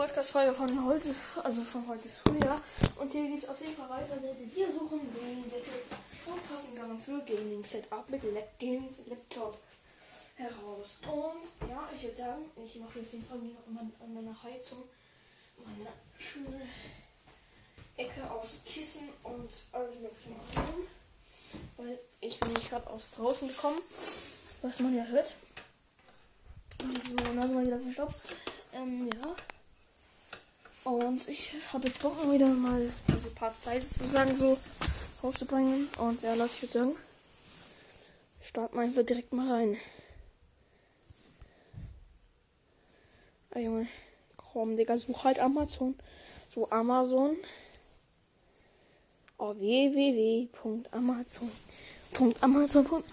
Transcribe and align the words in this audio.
Podcast-Folge 0.00 0.54
von 0.54 0.86
heute, 0.86 1.14
also 1.44 1.60
von 1.60 1.86
heute 1.86 2.08
früher. 2.08 2.58
Und 2.96 3.12
hier 3.12 3.28
geht 3.28 3.36
es 3.36 3.46
auf 3.46 3.60
jeden 3.60 3.76
Fall 3.76 3.90
weiter 3.90 4.16
Wir 4.54 4.72
suchen 4.72 4.98
den 4.98 5.44
passen 6.48 6.74
Sachen 6.74 6.98
für 6.98 7.20
Gaming 7.22 7.62
Setup 7.62 8.08
mit 8.08 8.22
Gaming 8.58 8.94
Laptop 9.04 9.58
heraus. 10.36 11.00
Und 11.02 11.68
ja, 11.68 11.86
ich 11.94 12.04
würde 12.04 12.16
sagen, 12.16 12.44
ich 12.64 12.76
mache 12.76 12.98
auf 12.98 13.12
jeden 13.12 13.26
Fall 13.26 13.36
an 13.36 14.14
meiner 14.14 14.42
Heizung 14.42 14.84
meine 15.58 15.90
schöne 16.18 16.62
Ecke 17.98 18.30
aus 18.30 18.62
Kissen 18.64 19.06
und 19.22 19.50
alles 19.72 19.96
mögliche 19.96 20.30
machen. 20.30 20.86
Weil 21.76 21.98
ich 22.22 22.40
bin 22.40 22.54
nicht 22.54 22.70
gerade 22.70 22.88
aus 22.88 23.10
draußen 23.10 23.48
gekommen, 23.48 23.82
was 24.62 24.80
man 24.80 24.96
ja 24.96 25.04
hört. 25.04 25.34
Und 26.82 26.96
dieses 26.96 27.12
meine 27.12 27.34
Nase 27.34 27.52
mal 27.52 27.66
wieder 27.66 27.80
verstopft. 27.80 28.34
Ähm, 28.72 29.10
ja. 29.14 29.36
Und 30.84 31.28
ich 31.28 31.52
habe 31.72 31.86
jetzt 31.86 32.00
Bock 32.00 32.16
wieder 32.32 32.48
mal 32.48 32.90
also 33.12 33.28
ein 33.28 33.34
paar 33.34 33.54
Zeit 33.54 33.84
sozusagen 33.84 34.34
so 34.34 34.58
rauszubringen. 35.22 35.88
Und 35.98 36.22
ja, 36.22 36.34
Leute, 36.34 36.52
ich 36.54 36.62
würde 36.62 36.72
sagen, 36.72 36.96
starten 38.40 38.76
wir 38.76 38.82
einfach 38.82 39.02
direkt 39.02 39.32
mal 39.32 39.50
rein. 39.50 39.76
Ah, 43.50 43.58
Junge. 43.58 43.88
Komm, 44.36 44.76
Digga, 44.76 44.96
such 44.96 45.24
halt 45.24 45.38
Amazon. 45.38 45.96
So, 46.54 46.70
Amazon. 46.70 47.36
Oh, 49.38 49.54
www.amazon. 49.54 51.50
Amazon. 52.40 53.04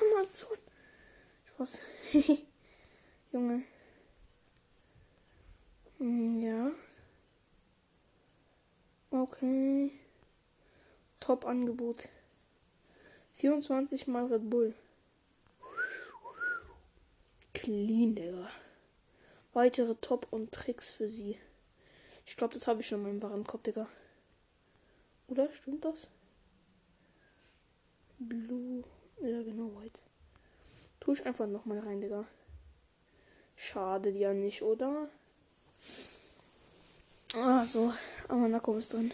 Amazon. 0.00 0.58
Spaß. 1.46 1.80
Junge. 3.32 3.62
Hm, 5.98 6.42
ja. 6.42 6.70
Okay. 9.10 9.92
Top-Angebot. 11.20 12.08
24 13.32 14.06
mal 14.06 14.26
Red 14.26 14.50
Bull. 14.50 14.74
Clean, 17.54 18.14
Digga. 18.14 18.50
Weitere 19.54 19.94
Top 19.96 20.26
und 20.30 20.52
Tricks 20.52 20.90
für 20.90 21.08
sie. 21.08 21.38
Ich 22.26 22.36
glaube, 22.36 22.54
das 22.54 22.66
habe 22.66 22.80
ich 22.80 22.86
schon 22.86 23.02
mal 23.02 23.10
im 23.10 23.22
Warenkorb, 23.22 23.64
Digga. 23.64 23.88
Oder? 25.28 25.50
Stimmt 25.52 25.84
das? 25.84 26.10
Blue. 28.18 28.84
Ja, 29.22 29.42
genau, 29.42 29.74
white. 29.80 30.00
Tue 31.00 31.14
ich 31.14 31.24
einfach 31.24 31.46
nochmal 31.46 31.78
rein, 31.78 32.00
Digga. 32.00 32.26
Schade 33.56 34.10
ja 34.10 34.34
nicht, 34.34 34.62
oder? 34.62 35.08
Ah, 37.34 37.64
so. 37.64 37.92
Aber 38.28 38.48
Nako 38.48 38.78
ist 38.78 38.92
drin. 38.92 39.12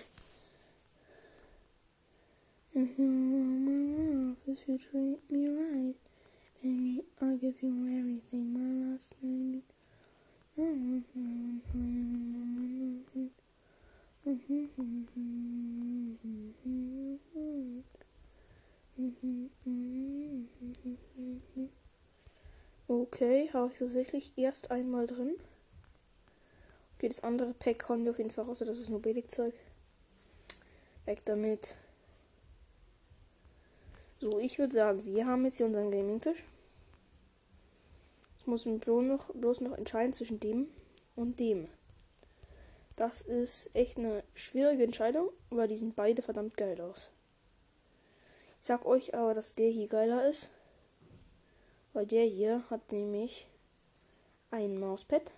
If 2.75 2.99
you 2.99 3.05
want 3.05 3.65
my 3.67 3.81
love, 3.97 4.37
if 4.47 4.67
you 4.67 4.79
treat 4.79 5.31
me 5.31 5.49
right, 5.49 5.97
baby, 6.63 7.05
I'll 7.21 7.37
give 7.37 7.61
you 7.63 7.71
everything. 7.99 8.53
My 8.55 8.95
last 8.95 9.15
name. 9.23 9.63
Okay, 22.87 23.51
habe 23.53 23.73
ich 23.73 23.79
tatsächlich 23.79 24.33
erst 24.37 24.71
einmal 24.71 25.07
drin. 25.07 25.37
Okay, 27.03 27.09
das 27.09 27.25
andere 27.25 27.53
Pack 27.55 27.81
kommt 27.81 28.09
auf 28.09 28.19
jeden 28.19 28.31
Fall 28.31 28.45
raus, 28.45 28.61
das 28.61 28.79
ist 28.79 28.89
nur 28.89 29.03
Billigzeug. 29.03 29.55
Weg 31.05 31.25
damit. 31.25 31.75
So, 34.21 34.39
ich 34.39 34.57
würde 34.61 34.73
sagen, 34.73 35.05
wir 35.05 35.27
haben 35.27 35.45
jetzt 35.45 35.57
hier 35.57 35.67
unseren 35.67 35.91
Gaming-Tisch. 35.91 36.45
Jetzt 38.35 38.47
muss 38.47 38.67
man 38.67 38.79
bloß 38.79 39.03
noch, 39.03 39.35
bloß 39.35 39.63
noch 39.63 39.77
entscheiden 39.77 40.13
zwischen 40.13 40.39
dem 40.39 40.69
und 41.17 41.41
dem. 41.41 41.67
Das 42.95 43.21
ist 43.21 43.75
echt 43.75 43.99
eine 43.99 44.23
schwierige 44.35 44.85
Entscheidung, 44.85 45.31
weil 45.51 45.67
die 45.67 45.75
sind 45.79 45.97
beide 45.97 46.23
verdammt 46.23 46.57
geil 46.57 46.81
aus. 46.81 47.11
Ich 48.61 48.67
sag 48.69 48.87
euch 48.87 49.13
aber, 49.13 49.35
dass 49.35 49.57
der 49.57 49.71
hier 49.71 49.89
geiler 49.89 50.29
ist. 50.29 50.51
Weil 51.95 52.07
der 52.07 52.27
hier 52.27 52.63
hat 52.71 52.93
nämlich 52.93 53.49
ein 54.53 54.79
Mauspad 54.79 55.33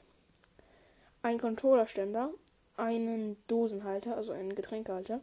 ein 1.24 1.38
Controllerständer, 1.38 2.30
einen 2.76 3.36
Dosenhalter, 3.48 4.16
also 4.16 4.32
einen 4.32 4.54
Getränkehalter 4.54 5.20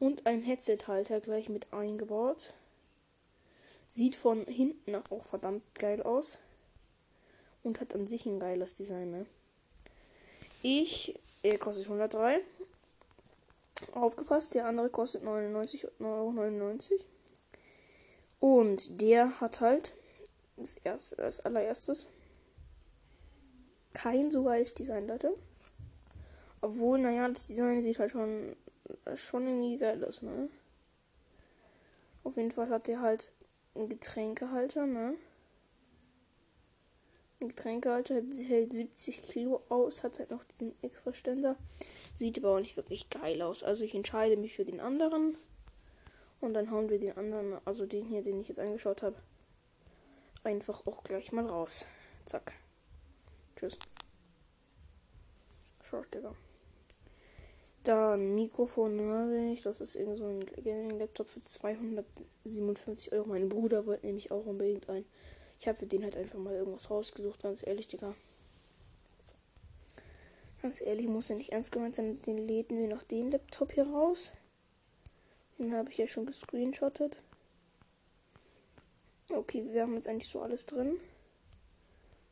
und 0.00 0.26
ein 0.26 0.42
Headsethalter 0.42 1.20
gleich 1.20 1.48
mit 1.48 1.72
eingebaut. 1.72 2.52
Sieht 3.88 4.16
von 4.16 4.44
hinten 4.46 4.96
auch 4.96 5.22
verdammt 5.22 5.62
geil 5.74 6.02
aus 6.02 6.38
und 7.62 7.80
hat 7.80 7.94
an 7.94 8.08
sich 8.08 8.26
ein 8.26 8.40
geiles 8.40 8.74
Design. 8.74 9.10
Ne? 9.12 9.26
Ich, 10.62 11.18
er 11.42 11.58
kostet 11.58 11.86
103. 11.86 12.40
Aufgepasst, 13.92 14.54
der 14.54 14.66
andere 14.66 14.90
kostet 14.90 15.22
99,99 15.22 15.84
Euro. 16.00 17.04
Und 18.40 19.00
der 19.00 19.40
hat 19.40 19.60
halt 19.60 19.92
das 20.56 20.76
erste, 20.78 21.22
als 21.22 21.40
allererstes 21.40 22.08
kein 23.92 24.30
so 24.30 24.44
geiles 24.44 24.74
Design, 24.74 25.06
Leute. 25.06 25.34
Obwohl, 26.60 26.98
naja, 26.98 27.28
das 27.28 27.46
Design 27.46 27.82
sieht 27.82 27.98
halt 27.98 28.10
schon, 28.10 28.56
schon 29.14 29.46
irgendwie 29.46 29.78
geil 29.78 30.04
aus, 30.04 30.22
ne? 30.22 30.48
Auf 32.22 32.36
jeden 32.36 32.50
Fall 32.50 32.68
hat 32.68 32.86
der 32.86 33.00
halt 33.00 33.32
einen 33.74 33.88
Getränkehalter, 33.88 34.86
ne? 34.86 35.14
Ein 37.40 37.48
Getränkehalter 37.48 38.16
hält 38.46 38.72
70 38.72 39.22
Kilo 39.22 39.62
aus, 39.70 40.04
hat 40.04 40.18
halt 40.18 40.30
noch 40.30 40.44
diesen 40.44 40.74
extra 40.82 41.14
Ständer. 41.14 41.56
Sieht 42.14 42.36
aber 42.38 42.56
auch 42.56 42.60
nicht 42.60 42.76
wirklich 42.76 43.08
geil 43.08 43.40
aus. 43.40 43.62
Also 43.62 43.82
ich 43.82 43.94
entscheide 43.94 44.36
mich 44.36 44.54
für 44.54 44.66
den 44.66 44.80
anderen. 44.80 45.38
Und 46.42 46.52
dann 46.52 46.70
hauen 46.70 46.90
wir 46.90 46.98
den 46.98 47.16
anderen, 47.16 47.58
also 47.64 47.86
den 47.86 48.06
hier, 48.06 48.22
den 48.22 48.40
ich 48.40 48.48
jetzt 48.48 48.60
angeschaut 48.60 49.02
habe, 49.02 49.16
einfach 50.44 50.86
auch 50.86 51.02
gleich 51.02 51.32
mal 51.32 51.46
raus. 51.46 51.86
Zack. 52.26 52.52
Tschüss. 53.60 53.78
Schau, 55.82 56.00
Digga. 56.14 56.34
Dann 57.84 58.34
Mikrofon 58.34 58.98
habe 59.00 59.52
ich. 59.52 59.60
Das 59.60 59.82
ist 59.82 59.96
irgend 59.96 60.16
so 60.16 60.24
ein 60.24 60.46
Gaming-Laptop 60.46 61.28
für 61.28 61.44
257 61.44 63.12
Euro. 63.12 63.28
Mein 63.28 63.50
Bruder 63.50 63.84
wollte 63.84 64.06
nämlich 64.06 64.30
auch 64.30 64.46
unbedingt 64.46 64.88
ein. 64.88 65.04
Ich 65.58 65.68
habe 65.68 65.78
für 65.78 65.86
den 65.86 66.04
halt 66.04 66.16
einfach 66.16 66.38
mal 66.38 66.54
irgendwas 66.54 66.90
rausgesucht, 66.90 67.42
ganz 67.42 67.66
ehrlich, 67.66 67.86
Digga. 67.88 68.14
Ganz 70.62 70.80
ehrlich, 70.80 71.06
muss 71.06 71.28
ja 71.28 71.36
nicht 71.36 71.52
ernst 71.52 71.70
gemeint 71.70 71.96
sein. 71.96 72.22
Den 72.22 72.38
läden 72.38 72.78
wir 72.78 72.88
noch 72.88 73.02
den 73.02 73.30
Laptop 73.30 73.72
hier 73.72 73.86
raus. 73.86 74.32
Den 75.58 75.74
habe 75.74 75.90
ich 75.90 75.98
ja 75.98 76.06
schon 76.06 76.24
gescreenshottet. 76.24 77.18
Okay, 79.28 79.66
wir 79.70 79.82
haben 79.82 79.96
jetzt 79.96 80.08
eigentlich 80.08 80.30
so 80.30 80.40
alles 80.40 80.64
drin. 80.64 80.98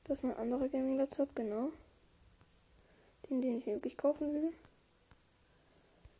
Das 0.08 0.18
ist 0.18 0.24
mein 0.24 0.36
anderer 0.38 0.68
Gaming-Laptop, 0.68 1.36
genau. 1.36 1.70
Den, 3.28 3.42
den 3.42 3.58
ich 3.58 3.66
wirklich 3.66 3.98
kaufen 3.98 4.32
will. 4.32 4.54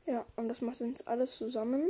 Ja, 0.04 0.26
und 0.37 0.49
das 0.49 0.60
macht 0.60 0.82
uns 0.82 1.06
alles 1.06 1.37
zusammen 1.37 1.88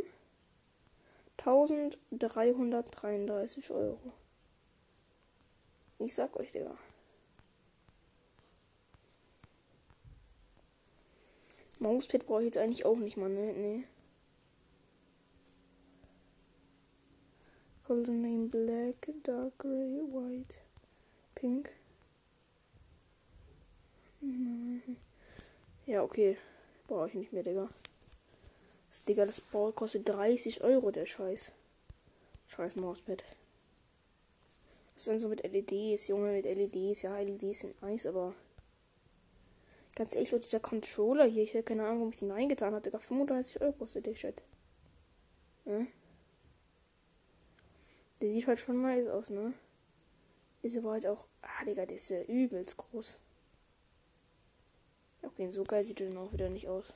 1333 1.38 3.72
Euro. 3.72 4.12
Ich 5.98 6.14
sag 6.14 6.37
euch, 6.37 6.53
Digga. 6.53 6.78
Mauspad 11.81 12.26
brauche 12.26 12.40
ich 12.40 12.46
jetzt 12.46 12.58
eigentlich 12.58 12.84
auch 12.84 12.96
nicht 12.96 13.17
mal, 13.17 13.28
ne? 13.28 13.52
Nee. 13.52 13.84
Golden 17.87 18.20
Name 18.20 18.49
Black, 18.49 19.12
Dark 19.22 19.56
Gray, 19.58 20.02
White, 20.12 20.56
Pink. 21.34 21.77
Ja, 25.87 26.03
okay. 26.03 26.37
Brauche 26.87 27.09
ich 27.09 27.15
nicht 27.15 27.32
mehr, 27.32 27.43
Digga. 27.43 27.69
Das, 28.88 29.05
Digga, 29.05 29.26
das 29.26 29.41
Ball 29.41 29.73
kostet 29.73 30.09
30 30.09 30.62
Euro, 30.62 30.91
der 30.91 31.06
Scheiß. 31.06 31.53
Scheiß 32.49 32.76
Mauspad. 32.76 33.25
Das 34.94 35.05
sind 35.05 35.19
so 35.19 35.29
mit 35.29 35.43
LEDs, 35.44 36.09
Junge, 36.09 36.32
mit 36.32 36.44
LEDs. 36.44 37.03
Ja, 37.03 37.19
LEDs 37.19 37.61
sind 37.61 37.81
nice, 37.82 38.06
aber. 38.06 38.35
Ganz 39.94 40.15
ehrlich, 40.15 40.31
dieser 40.31 40.61
Controller 40.61 41.25
hier, 41.25 41.43
ich 41.43 41.55
habe 41.55 41.62
keine 41.62 41.85
Ahnung, 41.85 41.99
warum 41.99 42.12
ich 42.12 42.19
den 42.19 42.31
reingetan 42.31 42.73
habe. 42.73 42.82
Digga, 42.82 42.99
35 42.99 43.61
Euro 43.61 43.73
kostet 43.73 44.06
der 44.06 44.15
Shit. 44.15 44.43
Ja? 45.65 45.87
Der 48.20 48.32
sieht 48.32 48.47
halt 48.47 48.59
schon 48.59 48.82
nice 48.82 49.09
aus, 49.09 49.31
ne? 49.31 49.53
Ist 50.62 50.76
aber 50.76 50.93
halt 50.93 51.06
auch. 51.06 51.26
Ah, 51.43 51.65
Digga, 51.65 51.87
der 51.87 51.97
ist 51.97 52.09
ja 52.09 52.23
übelst 52.23 52.76
groß. 52.76 53.19
Wen 55.38 55.53
so 55.53 55.62
geil 55.62 55.85
sieht 55.85 56.00
er 56.00 56.09
denn 56.09 56.19
auch 56.19 56.32
wieder 56.32 56.50
nicht 56.50 56.69
aus. 56.69 56.93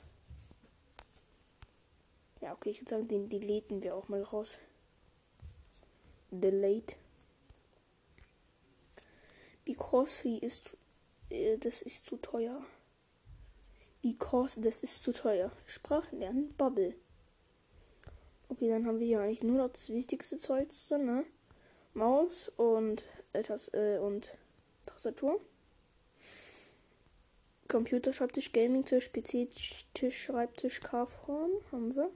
Ja, 2.41 2.51
okay, 2.51 2.71
ich 2.71 2.81
würde 2.81 2.89
sagen, 2.89 3.07
den 3.07 3.29
deleten 3.29 3.81
wir 3.81 3.95
auch 3.95 4.09
mal 4.09 4.21
raus. 4.21 4.59
Delete. 6.29 6.97
Because 9.63 10.23
he 10.23 10.39
ist. 10.39 10.75
Äh, 11.29 11.57
das 11.57 11.81
ist 11.81 12.05
zu 12.05 12.17
teuer. 12.17 12.61
Because 14.01 14.59
das 14.59 14.83
ist 14.83 15.03
zu 15.03 15.13
teuer. 15.13 15.53
Sprachlernen 15.65 16.53
Bubble. 16.55 16.95
Okay, 18.49 18.67
dann 18.67 18.85
haben 18.85 18.99
wir 18.99 19.07
hier 19.07 19.21
eigentlich 19.21 19.43
nur 19.43 19.59
noch 19.59 19.71
das 19.71 19.87
wichtigste 19.87 20.37
Zeug 20.37 20.69
ne? 20.89 21.23
Maus 21.93 22.51
und, 22.57 23.07
etwas, 23.31 23.69
äh, 23.73 23.99
und 23.99 24.33
Tastatur. 24.85 25.39
Computer, 27.73 28.13
Schreibtisch, 28.13 28.51
Gaming-Tisch, 28.51 29.11
PC-Tisch, 29.11 30.25
Schreibtisch, 30.25 30.79
K-Form 30.81 31.49
haben 31.71 31.95
wir. 31.95 32.11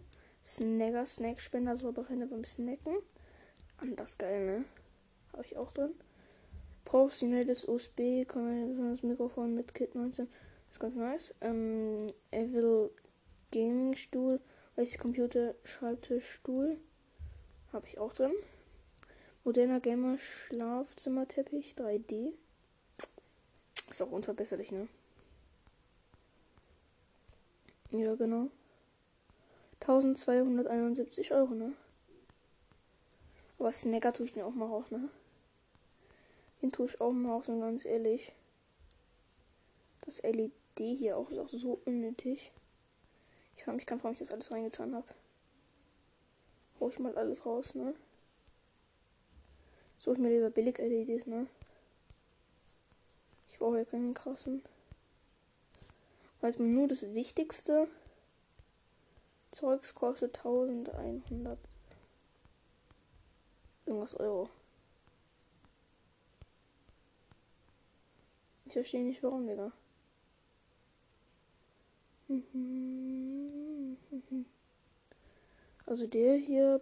Snagger, 0.46 1.04
Snackspender, 1.08 1.76
so 1.76 1.92
Hände 2.08 2.28
beim 2.28 2.46
Snacken. 2.46 2.98
Anders 3.78 4.20
geil, 4.20 4.46
ne? 4.46 4.66
Habe 5.34 5.44
ich 5.44 5.58
auch 5.58 5.72
drin. 5.72 5.96
Professionelles 6.86 7.68
USB, 7.68 8.28
das 8.28 9.02
Mikrofon 9.02 9.56
mit 9.56 9.74
Kit 9.74 9.96
19. 9.96 10.28
Das 10.28 10.74
ist 10.74 10.80
ganz 10.80 10.96
nice. 10.96 11.34
Ähm, 11.42 12.14
Evil 12.30 12.92
Gaming 13.52 13.96
Stuhl, 13.96 14.40
weiße 14.76 15.00
Computer, 15.00 15.56
Schreibtisch, 15.64 16.34
Stuhl. 16.34 16.78
Habe 17.74 17.88
ich 17.88 17.98
auch 17.98 18.14
drin. 18.14 18.34
Moderner 19.44 19.80
Gamer 19.80 20.20
Schlafzimmerteppich 20.20 21.74
3D. 21.76 22.34
Ist 23.90 24.04
auch 24.04 24.12
unverbesserlich, 24.12 24.72
ne? 24.72 24.88
Ja, 27.92 28.16
genau. 28.16 28.50
1271 29.80 31.32
Euro, 31.32 31.54
ne? 31.54 31.74
Aber 33.58 33.72
Snacker 33.72 34.12
tue 34.14 34.26
ich 34.26 34.36
mir 34.36 34.46
auch 34.46 34.54
mal 34.54 34.68
raus, 34.68 34.92
ne? 34.92 35.10
Den 36.62 36.72
tue 36.72 36.88
ich 36.88 37.00
auch 37.00 37.12
mal 37.12 37.32
raus 37.32 37.48
und 37.48 37.62
ganz 37.62 37.86
ehrlich. 37.86 38.34
Das 40.02 40.22
LED 40.24 40.52
hier 40.78 41.18
auch 41.18 41.30
ist 41.30 41.38
auch 41.38 41.50
so 41.50 41.80
unnötig. 41.86 42.52
Ich 43.56 43.64
frage 43.64 43.78
mich 43.78 43.86
ganz, 43.86 44.04
warum 44.04 44.14
ich 44.14 44.20
das 44.20 44.32
alles 44.32 44.52
reingetan 44.52 44.94
habe. 44.94 45.08
Hau 46.80 46.90
ich 46.90 47.00
mal 47.00 47.18
alles 47.18 47.46
raus, 47.46 47.74
ne? 47.74 47.96
Suche 49.98 50.16
ich 50.16 50.22
mir 50.22 50.30
lieber 50.30 50.50
billig 50.50 50.78
LEDs, 50.78 51.26
ne? 51.26 51.48
Ich 53.50 53.58
brauche 53.58 53.80
ja 53.80 53.86
keinen 53.86 54.14
krassen. 54.14 54.62
Mir 56.42 56.52
nur 56.60 56.88
das 56.88 57.14
Wichtigste 57.14 57.88
Zeugs 59.52 59.94
kostet 59.96 60.38
1100 60.38 61.58
irgendwas 63.86 64.14
Euro. 64.16 64.50
Ich 68.66 68.74
verstehe 68.74 69.04
nicht 69.04 69.24
warum, 69.24 69.48
Digga. 69.48 69.72
Also 75.86 76.06
der 76.06 76.36
hier 76.36 76.82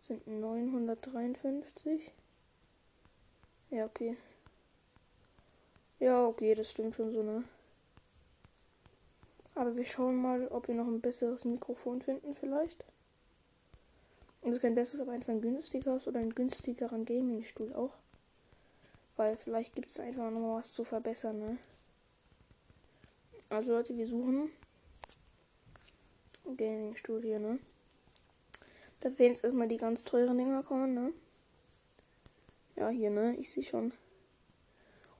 sind 0.00 0.26
953. 0.26 2.12
Ja, 3.70 3.86
okay. 3.86 4.16
Ja, 5.98 6.26
okay, 6.26 6.54
das 6.54 6.70
stimmt 6.70 6.94
schon 6.94 7.12
so, 7.12 7.22
ne? 7.22 7.44
Aber 9.54 9.74
wir 9.76 9.84
schauen 9.84 10.16
mal, 10.16 10.46
ob 10.48 10.68
wir 10.68 10.74
noch 10.74 10.86
ein 10.86 11.00
besseres 11.00 11.44
Mikrofon 11.44 12.00
finden, 12.00 12.34
vielleicht. 12.34 12.84
Also 14.42 14.60
kein 14.60 14.74
besseres, 14.74 15.02
aber 15.02 15.12
einfach 15.12 15.28
ein 15.28 15.42
günstigeres 15.42 16.06
oder 16.06 16.20
einen 16.20 16.34
günstigeren 16.34 17.04
Gaming-Stuhl 17.04 17.74
auch. 17.74 17.92
Weil 19.16 19.36
vielleicht 19.36 19.74
gibt 19.74 19.90
es 19.90 20.00
einfach 20.00 20.30
noch 20.30 20.56
was 20.56 20.72
zu 20.72 20.84
verbessern, 20.84 21.38
ne? 21.40 21.58
Also 23.50 23.72
Leute, 23.72 23.96
wir 23.96 24.06
suchen 24.06 24.50
Gaming-Stuhl 26.44 27.22
hier, 27.22 27.38
ne? 27.38 27.58
Da 29.00 29.08
werden 29.18 29.32
jetzt 29.32 29.44
erstmal 29.44 29.68
die 29.68 29.78
ganz 29.78 30.04
teuren 30.04 30.36
Dinger 30.36 30.62
kommen, 30.62 30.94
ne? 30.94 31.12
Ja, 32.76 32.88
hier, 32.88 33.10
ne? 33.10 33.36
Ich 33.36 33.50
sehe 33.50 33.64
schon. 33.64 33.92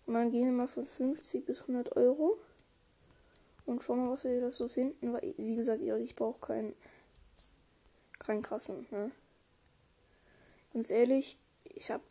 Und 0.07 0.15
dann 0.15 0.31
gehen 0.31 0.47
wir 0.47 0.53
mal 0.53 0.69
von 0.69 0.87
50 0.87 1.47
bis 1.47 1.61
100 1.63 1.97
Euro. 1.97 2.39
Und 3.65 3.83
schauen 3.83 4.05
mal, 4.05 4.11
was 4.11 4.25
wir 4.25 4.41
da 4.41 4.53
so 4.53 4.69
finden. 4.69 5.13
Weil, 5.13 5.35
wie 5.37 5.57
gesagt, 5.57 5.81
ich 5.81 6.17
brauche 6.17 6.41
keinen, 6.41 6.75
keinen 8.19 8.43
krassen, 8.43 8.87
ne? 8.91 9.13
Ganz 10.73 10.91
ehrlich, 10.91 11.39
ich 11.65 11.91
hab. 11.91 12.03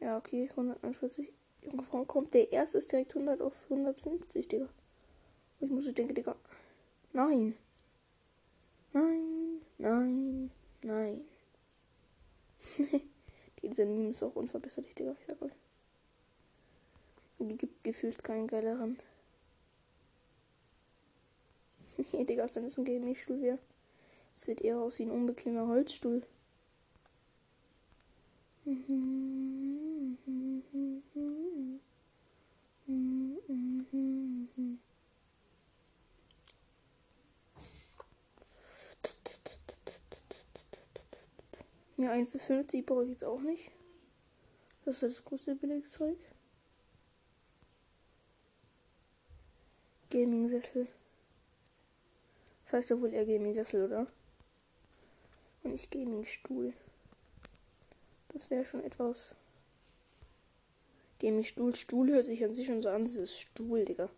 Ja, 0.00 0.16
okay, 0.16 0.48
141. 0.50 1.32
Junge 1.62 1.82
Frau 1.82 2.04
kommt. 2.04 2.32
Der 2.34 2.52
erste 2.52 2.78
ist 2.78 2.90
direkt 2.90 3.14
100 3.14 3.42
auf 3.42 3.54
150, 3.64 4.48
Digga. 4.48 4.68
Ich 5.60 5.70
muss 5.70 5.86
ich 5.86 5.94
denke, 5.94 6.14
Digga. 6.14 6.34
Nein. 7.12 7.54
Nein, 8.92 9.60
nein, 9.78 10.50
nein. 10.82 11.20
Diese 13.62 13.84
Meme 13.84 14.10
ist 14.10 14.22
auch 14.22 14.34
unverbesserlich, 14.36 14.94
Digga. 14.94 15.14
Ich 15.20 15.26
sag 15.26 15.42
euch. 15.42 15.52
Die 17.38 17.56
gibt 17.56 17.84
gefühlt 17.84 18.22
keinen 18.24 18.46
geileren. 18.46 18.98
Nee, 22.12 22.24
Digga, 22.24 22.46
dann 22.46 22.64
ist 22.64 22.78
ein 22.78 22.86
Gaming-Stuhl 22.86 23.42
wäre. 23.42 23.58
Sieht 24.34 24.62
eher 24.62 24.78
aus 24.78 24.98
wie 24.98 25.02
ein 25.02 25.10
unbequemer 25.10 25.66
Holzstuhl. 25.66 26.22
Ja, 42.00 42.12
ein 42.12 42.26
für 42.26 42.38
50 42.38 42.86
brauche 42.86 43.04
ich 43.04 43.10
jetzt 43.10 43.24
auch 43.24 43.42
nicht. 43.42 43.70
Das 44.86 45.02
ist 45.02 45.18
das 45.18 45.24
größte 45.26 45.54
Billigzeug. 45.54 46.16
Gaming-Sessel. 50.08 50.88
Das 52.64 52.72
heißt 52.72 52.90
ja 52.90 53.00
wohl 53.02 53.12
eher 53.12 53.26
Gaming-Sessel, 53.26 53.84
oder? 53.84 54.06
Und 55.62 55.72
nicht 55.72 55.90
Gaming-Stuhl. 55.90 56.72
Das 58.28 58.48
wäre 58.48 58.64
schon 58.64 58.82
etwas. 58.82 59.36
Gaming-Stuhl. 61.18 61.74
Stuhl 61.74 62.08
hört 62.12 62.24
sich 62.24 62.42
an 62.42 62.54
sich 62.54 62.66
schon 62.66 62.80
so 62.80 62.88
an. 62.88 63.04
Das 63.04 63.16
ist 63.16 63.38
Stuhl, 63.38 63.84
Digga. 63.84 64.08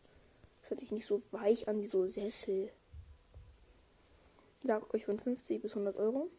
Das 0.61 0.71
hört 0.71 0.79
sich 0.79 0.93
nicht 0.93 1.07
so 1.07 1.21
weich 1.33 1.67
an 1.67 1.83
wie 1.83 1.87
so 1.89 2.07
Sessel. 2.07 2.71
Sagt 4.63 4.95
euch 4.95 5.05
von 5.05 5.19
50 5.19 5.61
bis 5.61 5.73
100 5.73 5.97
Euro. 5.97 6.31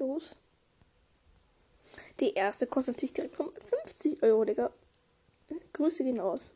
Klos. 0.00 0.34
Die 2.20 2.32
erste 2.32 2.66
kostet 2.66 2.96
natürlich 2.96 3.12
direkt 3.12 3.38
150 3.38 4.22
Euro, 4.22 4.46
Digga. 4.46 4.72
Grüße 5.74 6.04
gehen 6.04 6.20
aus. 6.20 6.54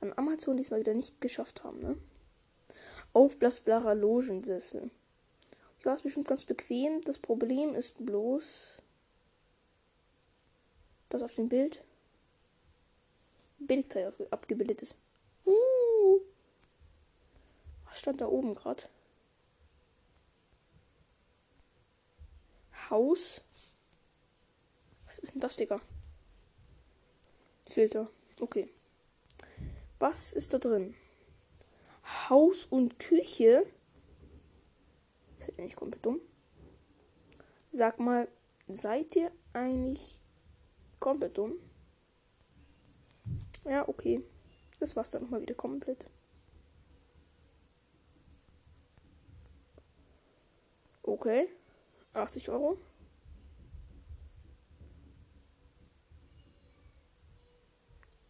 An 0.00 0.12
Amazon 0.14 0.56
diesmal 0.56 0.78
wieder 0.78 0.94
nicht 0.94 1.20
geschafft 1.20 1.64
haben, 1.64 1.80
ne? 1.80 1.96
Aufblasbarer 3.12 3.96
Logensessel. 3.96 4.92
Ja, 5.84 5.94
ist 5.94 6.04
bestimmt 6.04 6.28
ganz 6.28 6.44
bequem. 6.44 7.00
Das 7.02 7.18
Problem 7.18 7.74
ist 7.74 8.06
bloß, 8.06 8.80
dass 11.08 11.22
auf 11.22 11.34
dem 11.34 11.48
Bild 11.48 11.82
Bildteil 13.58 14.12
abgebildet 14.30 14.82
ist. 14.82 14.96
Uh. 15.44 16.20
Was 17.86 17.98
stand 17.98 18.20
da 18.20 18.28
oben 18.28 18.54
gerade? 18.54 18.84
Haus. 22.90 23.42
Was 25.06 25.18
ist 25.18 25.34
denn 25.34 25.40
das, 25.40 25.56
Digga? 25.56 25.80
Filter. 27.66 28.08
Okay. 28.40 28.68
Was 29.98 30.32
ist 30.32 30.52
da 30.52 30.58
drin? 30.58 30.94
Haus 32.28 32.64
und 32.64 32.98
Küche. 32.98 33.66
Das 35.38 35.48
ist 35.48 35.58
nicht 35.58 35.76
komplett 35.76 36.04
dumm. 36.04 36.20
Sag 37.72 37.98
mal, 37.98 38.28
seid 38.68 39.14
ihr 39.16 39.30
eigentlich 39.52 40.18
komplett 41.00 41.36
dumm? 41.36 41.54
Ja, 43.64 43.88
okay. 43.88 44.22
Das 44.78 44.94
war's 44.96 45.10
dann 45.10 45.22
nochmal 45.22 45.40
wieder 45.40 45.54
komplett. 45.54 46.06
Okay. 51.02 51.48
80 52.16 52.48
Euro. 52.50 52.78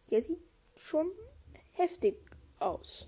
Der 0.09 0.21
sieht 0.21 0.39
schon 0.77 1.11
heftig 1.73 2.15
aus. 2.59 3.07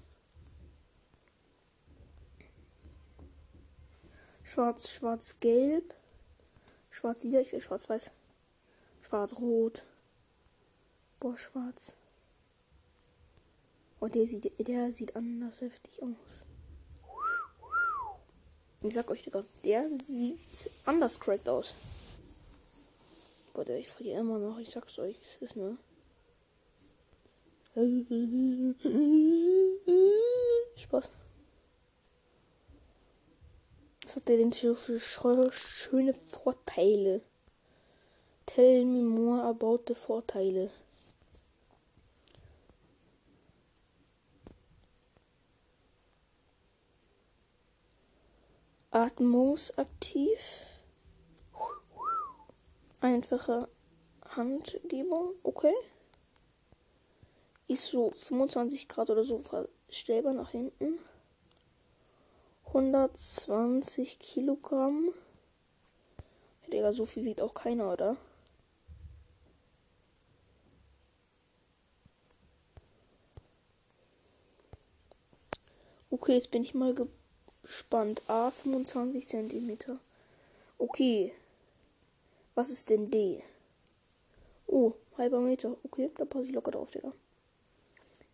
Schwarz, 4.43 4.89
schwarz, 4.89 5.39
gelb. 5.39 5.93
Schwarz 6.89 7.23
lila, 7.23 7.39
ich 7.39 7.51
will 7.51 7.61
schwarz-weiß. 7.61 8.11
Schwarz-rot. 9.01 9.83
Boah, 11.19 11.37
schwarz. 11.37 11.95
Und 13.99 14.15
der 14.15 14.25
sieht, 14.25 14.67
der 14.67 14.91
sieht 14.91 15.15
anders 15.15 15.61
heftig 15.61 16.01
aus. 16.01 16.45
Ich 18.81 18.93
sag 18.93 19.11
euch, 19.11 19.23
Digga, 19.23 19.43
der 19.63 19.89
sieht 19.99 20.39
anders 20.85 21.19
cracked 21.19 21.49
aus. 21.49 21.73
Der, 23.67 23.77
ich 23.77 23.89
verliere 23.89 24.21
immer 24.21 24.39
noch, 24.39 24.57
ich 24.57 24.69
sag's 24.69 24.97
euch, 24.99 25.17
es 25.21 25.35
ist 25.41 25.57
nur. 25.57 25.75
Spaß. 30.77 31.11
Was 34.03 34.15
hat 34.15 34.27
der 34.29 34.37
denn 34.37 34.53
für 34.53 34.75
schöne 35.51 36.13
Vorteile? 36.13 37.21
Tell 38.45 38.85
me 38.85 39.01
more 39.03 39.43
about 39.43 39.83
the 39.87 39.93
Vorteile. 39.93 40.71
Atmos 48.91 49.77
aktiv. 49.77 50.39
Einfache 53.01 53.69
Handgebung, 54.35 55.33
okay. 55.43 55.73
Ist 57.67 57.85
so 57.85 58.11
25 58.11 58.87
Grad 58.87 59.11
oder 59.11 59.23
so 59.23 59.37
verstellbar 59.37 60.33
nach 60.33 60.49
hinten. 60.49 60.97
120 62.65 64.17
Kilogramm. 64.17 65.13
Digga, 66.71 66.91
so 66.91 67.05
viel 67.05 67.25
wiegt 67.25 67.41
auch 67.41 67.53
keiner, 67.53 67.93
oder? 67.93 68.17
Okay, 76.09 76.33
jetzt 76.33 76.49
bin 76.49 76.63
ich 76.63 76.73
mal 76.73 76.95
gespannt. 77.69 78.23
A 78.27 78.49
25 78.49 79.27
cm. 79.27 79.77
Okay. 80.79 81.33
Was 82.55 82.71
ist 82.71 82.89
denn 82.89 83.11
D? 83.11 83.43
Oh, 84.65 84.93
halber 85.17 85.39
Meter. 85.39 85.77
Okay, 85.83 86.09
da 86.17 86.25
passe 86.25 86.47
ich 86.47 86.51
locker 86.51 86.71
drauf, 86.71 86.89
Digga. 86.89 87.13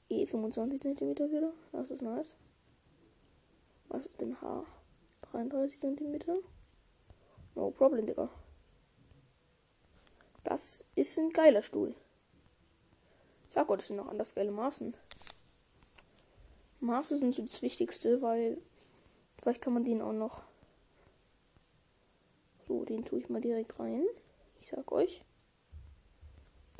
E 0.09 0.25
25 0.25 0.81
cm 0.81 1.31
wieder. 1.31 1.51
Das 1.73 1.91
ist 1.91 2.01
nice. 2.01 2.35
Was 3.89 4.05
ist 4.05 4.21
denn 4.21 4.41
H? 4.41 4.65
33 5.23 5.79
cm. 5.79 6.19
No 7.55 7.71
problem, 7.71 8.05
Digga. 8.05 8.29
Das 10.45 10.85
ist 10.95 11.19
ein 11.19 11.31
geiler 11.31 11.61
Stuhl. 11.61 11.93
Sag 13.49 13.67
Gott, 13.67 13.79
das 13.79 13.87
sind 13.87 13.97
noch 13.97 14.07
anders 14.07 14.33
geile 14.33 14.51
Maßen. 14.51 14.95
Maße 16.79 17.17
sind 17.17 17.35
so 17.35 17.41
das 17.41 17.61
Wichtigste, 17.61 18.21
weil 18.21 18.57
vielleicht 19.45 19.61
kann 19.61 19.75
man 19.75 19.83
den 19.83 20.01
auch 20.01 20.11
noch. 20.11 20.43
So, 22.67 22.83
den 22.83 23.05
tue 23.05 23.19
ich 23.19 23.29
mal 23.29 23.41
direkt 23.41 23.79
rein. 23.79 24.03
Ich 24.59 24.69
sag 24.69 24.91
euch. 24.91 25.23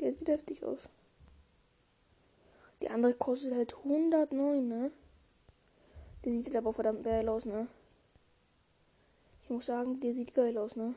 Der 0.00 0.12
sieht 0.12 0.26
heftig 0.26 0.64
aus. 0.64 0.88
Die 2.82 2.90
andere 2.90 3.14
kostet 3.14 3.54
halt 3.54 3.76
109, 3.76 4.66
ne? 4.66 4.90
Der 6.24 6.32
sieht 6.32 6.56
aber 6.56 6.72
verdammt 6.72 7.04
geil 7.04 7.28
aus, 7.28 7.44
ne? 7.44 7.68
Ich 9.44 9.50
muss 9.50 9.66
sagen, 9.66 10.00
der 10.00 10.12
sieht 10.12 10.34
geil 10.34 10.58
aus, 10.58 10.74
ne? 10.74 10.96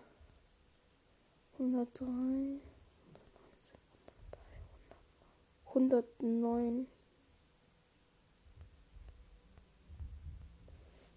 103. 1.59 2.61
109. 5.67 6.87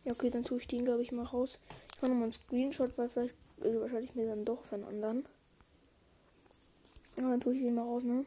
Ja, 0.04 0.12
okay, 0.12 0.30
dann 0.30 0.44
tue 0.44 0.58
ich 0.58 0.66
den, 0.66 0.84
glaube 0.84 1.02
ich, 1.02 1.12
mal 1.12 1.24
raus. 1.24 1.58
Ich 1.94 2.02
mache 2.02 2.10
nochmal 2.10 2.24
einen 2.24 2.32
Screenshot, 2.32 2.98
weil 2.98 3.08
vielleicht 3.08 3.36
will 3.58 3.80
wahrscheinlich 3.80 4.14
mir 4.14 4.26
dann 4.26 4.44
doch 4.44 4.64
von 4.64 4.84
anderen. 4.84 5.24
Ja, 7.16 7.28
dann 7.30 7.40
tue 7.40 7.54
ich 7.54 7.62
den 7.62 7.74
mal 7.74 7.82
raus, 7.82 8.02
ne? 8.02 8.24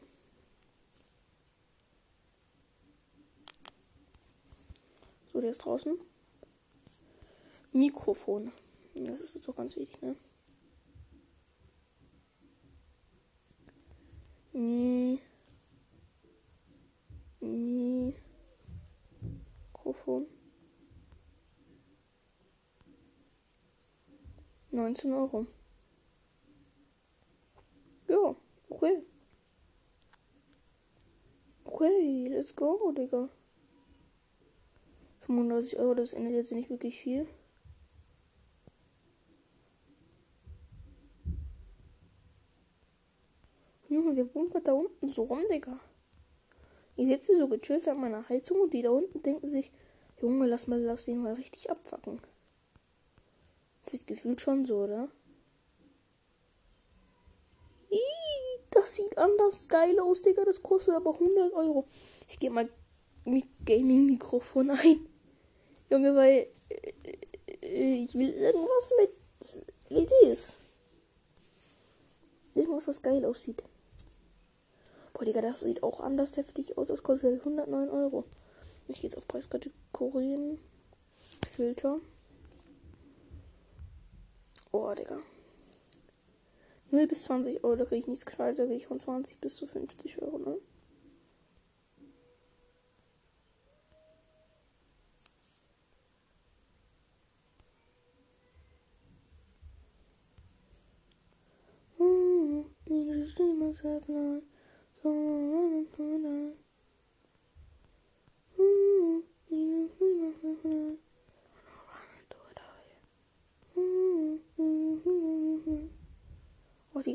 So, 5.34 5.42
der 5.42 5.52
ist 5.52 5.58
draußen. 5.58 5.98
Mikrofon. 7.74 8.54
Das 8.94 9.20
ist 9.20 9.36
jetzt 9.36 9.50
auch 9.50 9.56
ganz 9.58 9.76
wichtig, 9.76 10.02
ne? 10.02 10.16
Mi. 14.54 15.20
Mikrofon. 19.74 20.28
19 24.76 25.14
Euro. 25.14 25.48
Ja, 28.08 28.36
okay. 28.70 29.04
Okay, 31.64 32.28
let's 32.30 32.56
go, 32.56 32.92
Digga. 32.92 33.30
35 35.22 35.80
Euro, 35.80 35.96
das 35.96 36.14
ändert 36.14 36.34
jetzt 36.34 36.52
nicht 36.52 36.70
wirklich 36.70 37.00
viel. 37.00 37.28
Junge, 43.88 44.16
wir 44.16 44.26
bunkern 44.26 44.64
da 44.64 44.74
unten 44.74 45.08
so 45.08 45.24
rum, 45.24 45.42
Digga. 45.50 45.80
Ich 46.98 47.08
sitze 47.08 47.38
so 47.38 47.48
gechillt 47.48 47.88
an 47.88 48.00
meiner 48.00 48.28
Heizung 48.30 48.60
und 48.62 48.74
die 48.74 48.82
da 48.82 48.90
unten 48.90 49.24
denken 49.24 49.48
sich, 49.48 49.72
Junge, 50.22 50.48
lass 50.48 50.68
mal, 50.68 50.80
lass 50.80 51.06
den 51.06 51.22
mal 51.22 51.34
richtig 51.34 51.70
abfacken. 51.70 52.22
Ist 53.92 54.08
gefühlt 54.08 54.42
schon 54.42 54.66
so, 54.66 54.84
oder? 54.84 55.10
Ih, 57.90 58.60
das 58.72 58.96
sieht 58.96 59.18
anders 59.18 59.68
geil 59.70 60.00
aus, 60.00 60.24
Digga. 60.24 60.44
Das 60.44 60.62
kostet 60.62 60.96
aber 60.96 61.14
100 61.14 61.54
Euro. 61.54 61.86
Ich 62.28 62.40
gehe 62.40 62.50
mal 62.50 62.68
mit 63.24 63.46
Gaming-Mikrofon 63.66 64.72
ein. 64.72 65.08
Junge, 65.90 66.16
weil 66.16 66.48
äh, 67.62 68.04
ich 68.04 68.16
will 68.16 68.34
irgendwas 68.34 68.94
mit 69.00 69.68
LEDs. 69.90 70.58
Irgendwas, 72.54 72.88
was 72.88 73.02
geil 73.02 73.24
aussieht. 73.26 73.64
Boah, 75.14 75.24
Digga, 75.24 75.42
das 75.42 75.62
sieht 75.62 75.84
auch 75.84 76.00
anders 76.00 76.36
heftig 76.38 76.78
aus. 76.78 76.88
Das 76.88 77.04
kostet 77.04 77.40
109 77.40 77.90
Euro. 77.90 78.26
Ich 78.88 78.96
gehe 78.96 79.10
jetzt 79.10 79.18
auf 79.18 79.28
Preiskategorien. 79.28 80.60
Filter. 81.56 82.00
Boah, 84.76 84.94
Digga. 84.94 85.22
0 86.92 87.08
bis 87.08 87.24
20 87.24 87.64
Euro, 87.64 87.78
da 87.78 87.86
kriege 87.86 88.02
ich 88.02 88.08
nichts 88.08 88.26
gescheit, 88.26 88.60
da 88.60 88.66
kriege 88.66 88.76
ich 88.76 88.88
von 88.88 89.00
20 89.00 89.40
bis 89.40 89.56
zu 89.56 89.66
50 89.66 90.22
Euro, 90.22 90.38
ne? 90.38 90.58
Oh, 102.00 102.66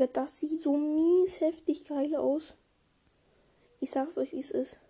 Digga, 0.01 0.13
das 0.15 0.39
sieht 0.39 0.63
so 0.63 0.77
mies 0.77 1.43
heftig 1.43 1.85
geil 1.85 2.17
aus. 2.17 2.57
Ich 3.81 3.91
sag's 3.91 4.17
euch, 4.17 4.33
wie 4.33 4.39
es 4.39 4.51
ist. 4.51 4.81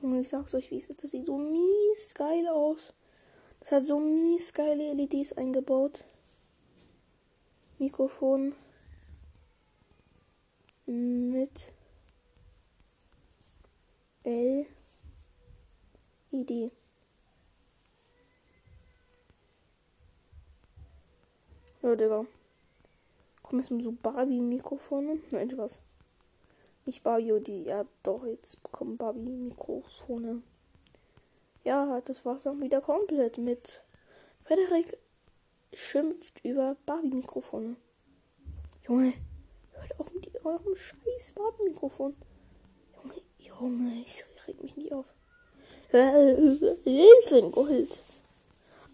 Junge, 0.00 0.20
ich 0.20 0.28
sag's 0.28 0.54
euch, 0.54 0.70
wie 0.70 0.76
es 0.76 0.88
ist. 0.88 1.02
Das 1.02 1.10
sieht 1.10 1.26
so 1.26 1.36
mies 1.38 2.14
geil 2.14 2.46
aus. 2.46 2.94
Das 3.58 3.72
hat 3.72 3.84
so 3.84 3.98
mies 3.98 4.54
geile 4.54 4.92
LEDs 4.94 5.32
eingebaut. 5.32 6.04
Mikrofon 7.78 8.54
mit 10.86 11.72
LED. 16.42 16.72
Ja, 21.82 21.96
Digga. 21.96 22.26
Komm 23.42 23.58
jetzt 23.58 23.70
mal 23.70 23.82
so 23.82 23.92
Barbie-Mikrofone. 23.92 25.18
Nein, 25.30 25.50
Spaß. 25.50 25.80
Nicht 26.86 27.02
Barbie, 27.02 27.40
die. 27.40 27.64
Ja, 27.64 27.84
doch, 28.02 28.24
jetzt 28.24 28.62
bekommen 28.62 28.96
Barbie-Mikrofone. 28.96 30.42
Ja, 31.64 32.00
das 32.00 32.24
war's 32.24 32.46
auch 32.46 32.58
wieder 32.58 32.80
komplett 32.80 33.38
mit. 33.38 33.82
Frederik 34.44 34.96
schimpft 35.72 36.44
über 36.44 36.76
Barbie-Mikrofone. 36.86 37.76
Junge, 38.82 39.12
hört 39.72 40.00
auf 40.00 40.12
mit 40.12 40.44
eurem 40.44 40.74
scheiß 40.74 41.32
Barbie-Mikrofon. 41.32 42.16
Junge, 42.96 43.22
Junge, 43.38 44.02
ich 44.02 44.24
reg 44.46 44.60
mich 44.62 44.76
nicht 44.76 44.92
auf. 44.92 45.12
Hilfe, 45.92 47.50
Gold. 47.50 48.02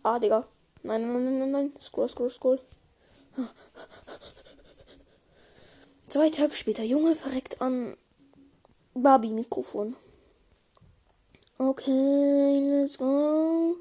Ah, 0.02 0.18
Digga. 0.18 0.46
Nein, 0.82 1.02
nein, 1.12 1.24
nein, 1.24 1.38
nein, 1.38 1.50
nein. 1.50 1.72
Scroll, 1.80 2.08
scroll, 2.08 2.30
scroll. 2.30 2.60
Zwei 6.08 6.30
Tage 6.30 6.56
später, 6.56 6.82
Junge 6.82 7.14
verreckt 7.14 7.60
an 7.60 7.96
Barbie-Mikrofon. 8.94 9.94
Okay, 11.58 12.60
let's 12.80 12.98
go. 12.98 13.76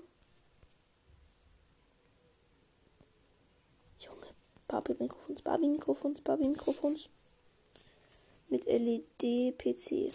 Junge, 3.99 4.27
Barbie-Mikrofons, 4.67 5.41
Barbie-Mikrofons, 5.41 6.21
Barbie-Mikrofons. 6.21 7.09
Mit 8.49 8.65
LED-PC. 8.65 10.11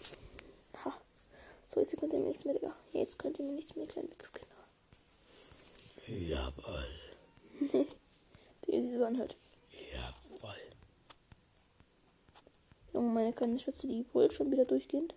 So, 1.72 1.80
jetzt 1.80 1.96
könnt 1.96 2.12
ihr 2.12 2.18
mir 2.18 2.26
nichts 2.26 2.44
mehr, 2.44 2.52
Digga. 2.52 2.76
Jetzt 2.92 3.18
könnt 3.18 3.38
ihr 3.38 3.46
mir 3.46 3.52
nichts 3.52 3.74
mehr, 3.76 3.86
kleinen 3.86 4.10
Wichskinder. 4.10 4.46
Jawoll. 6.06 6.88
Wie 8.66 8.82
sie 8.82 8.98
so 8.98 9.04
anhört. 9.06 9.36
Jawoll. 9.70 10.54
Junge, 12.92 13.08
meine 13.08 13.32
kleine 13.32 13.58
Schütze, 13.58 13.86
die 13.86 14.02
brüllt 14.02 14.34
schon 14.34 14.50
wieder 14.52 14.66
durchgehend. 14.66 15.14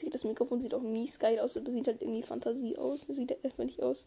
Digga, 0.00 0.12
Das 0.12 0.24
Mikrofon 0.24 0.62
sieht 0.62 0.72
auch 0.72 0.80
mies 0.80 1.18
geil 1.18 1.38
aus, 1.38 1.58
aber 1.58 1.70
sieht 1.70 1.86
halt 1.86 2.00
irgendwie 2.00 2.22
Fantasie 2.22 2.78
aus. 2.78 3.06
Das 3.06 3.16
sieht 3.16 3.30
halt 3.30 3.44
einfach 3.44 3.64
nicht 3.64 3.82
aus. 3.82 4.06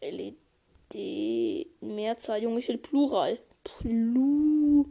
LED 0.00 0.36
Mehrzahl, 1.82 2.42
Junge, 2.42 2.60
ich 2.60 2.68
will 2.68 2.78
Plural. 2.78 3.38
Plu. 3.64 4.86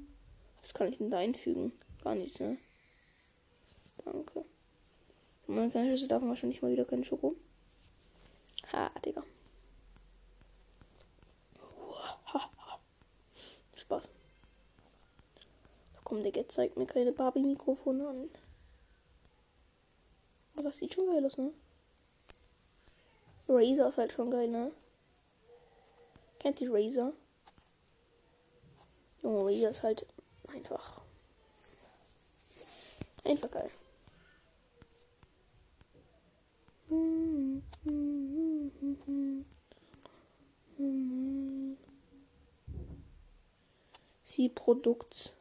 Was 0.61 0.75
kann 0.75 0.89
ich 0.89 0.99
denn 0.99 1.09
da 1.09 1.17
einfügen? 1.17 1.71
Gar 2.03 2.13
nichts, 2.13 2.39
ne? 2.39 2.57
Danke. 4.05 4.45
Schütze 5.47 6.07
darf 6.07 6.23
wahrscheinlich 6.23 6.61
mal 6.61 6.71
wieder 6.71 6.85
keinen 6.85 7.03
Schoko. 7.03 7.35
Ha, 8.71 8.89
Digga. 9.03 9.23
Spaß. 13.75 14.07
Komm, 16.03 16.23
Digga, 16.23 16.47
zeigt 16.47 16.77
mir 16.77 16.85
keine 16.85 17.11
Barbie-Mikrofone 17.11 18.07
an. 18.07 18.29
Aber 20.53 20.63
das 20.63 20.77
sieht 20.77 20.93
schon 20.93 21.07
geil 21.07 21.25
aus, 21.25 21.37
ne? 21.37 21.51
Razer 23.47 23.89
ist 23.89 23.97
halt 23.97 24.13
schon 24.13 24.31
geil, 24.31 24.47
ne? 24.47 24.71
Kennt 26.39 26.61
ihr 26.61 26.73
Razer? 26.73 27.13
Junge, 29.21 29.45
Razer 29.45 29.69
ist 29.69 29.83
halt 29.83 30.05
einfach. 30.47 31.01
Einfach 33.23 33.51
geil. 33.51 33.71
Sie 44.23 44.49
Produkt. 44.49 45.33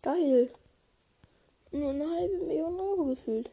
Geil. 0.00 0.50
Nur 1.72 1.90
eine 1.90 2.08
halbe 2.08 2.38
Million 2.38 2.78
Euro 2.80 3.04
gefühlt. 3.06 3.50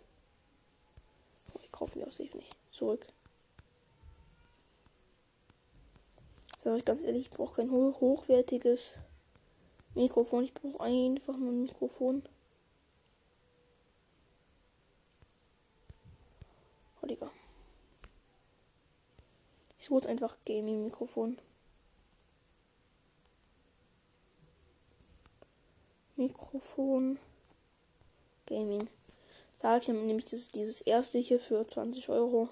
Oh, 1.54 1.60
ich 1.64 1.72
kaufe 1.72 1.98
mir 1.98 2.08
auch 2.08 2.12
safe 2.12 2.38
nicht. 2.38 2.56
Zurück. 2.72 3.06
Sag 6.58 6.78
ich 6.78 6.86
ganz 6.86 7.04
ehrlich, 7.04 7.28
ich 7.28 7.32
brauche 7.32 7.56
kein 7.56 7.72
hoch 7.72 8.00
hochwertiges 8.00 8.98
Mikrofon. 9.96 10.44
Ich 10.44 10.54
brauche 10.54 10.82
einfach 10.82 11.38
nur 11.38 11.52
ein 11.52 11.64
Mikrofon. 11.64 12.24
Oh, 17.02 17.08
Digga. 17.08 17.32
Ich 19.78 19.90
wollte 19.90 20.10
einfach 20.10 20.36
Gaming-Mikrofon. 20.46 21.38
Mikrofon. 26.18 27.18
Gaming. 28.46 28.90
Da 29.60 29.70
habe 29.70 29.82
ich 29.82 29.88
nämlich 29.88 30.26
das, 30.26 30.52
dieses 30.52 30.82
erste 30.82 31.18
hier 31.18 31.40
für 31.40 31.66
20 31.66 32.10
Euro. 32.10 32.50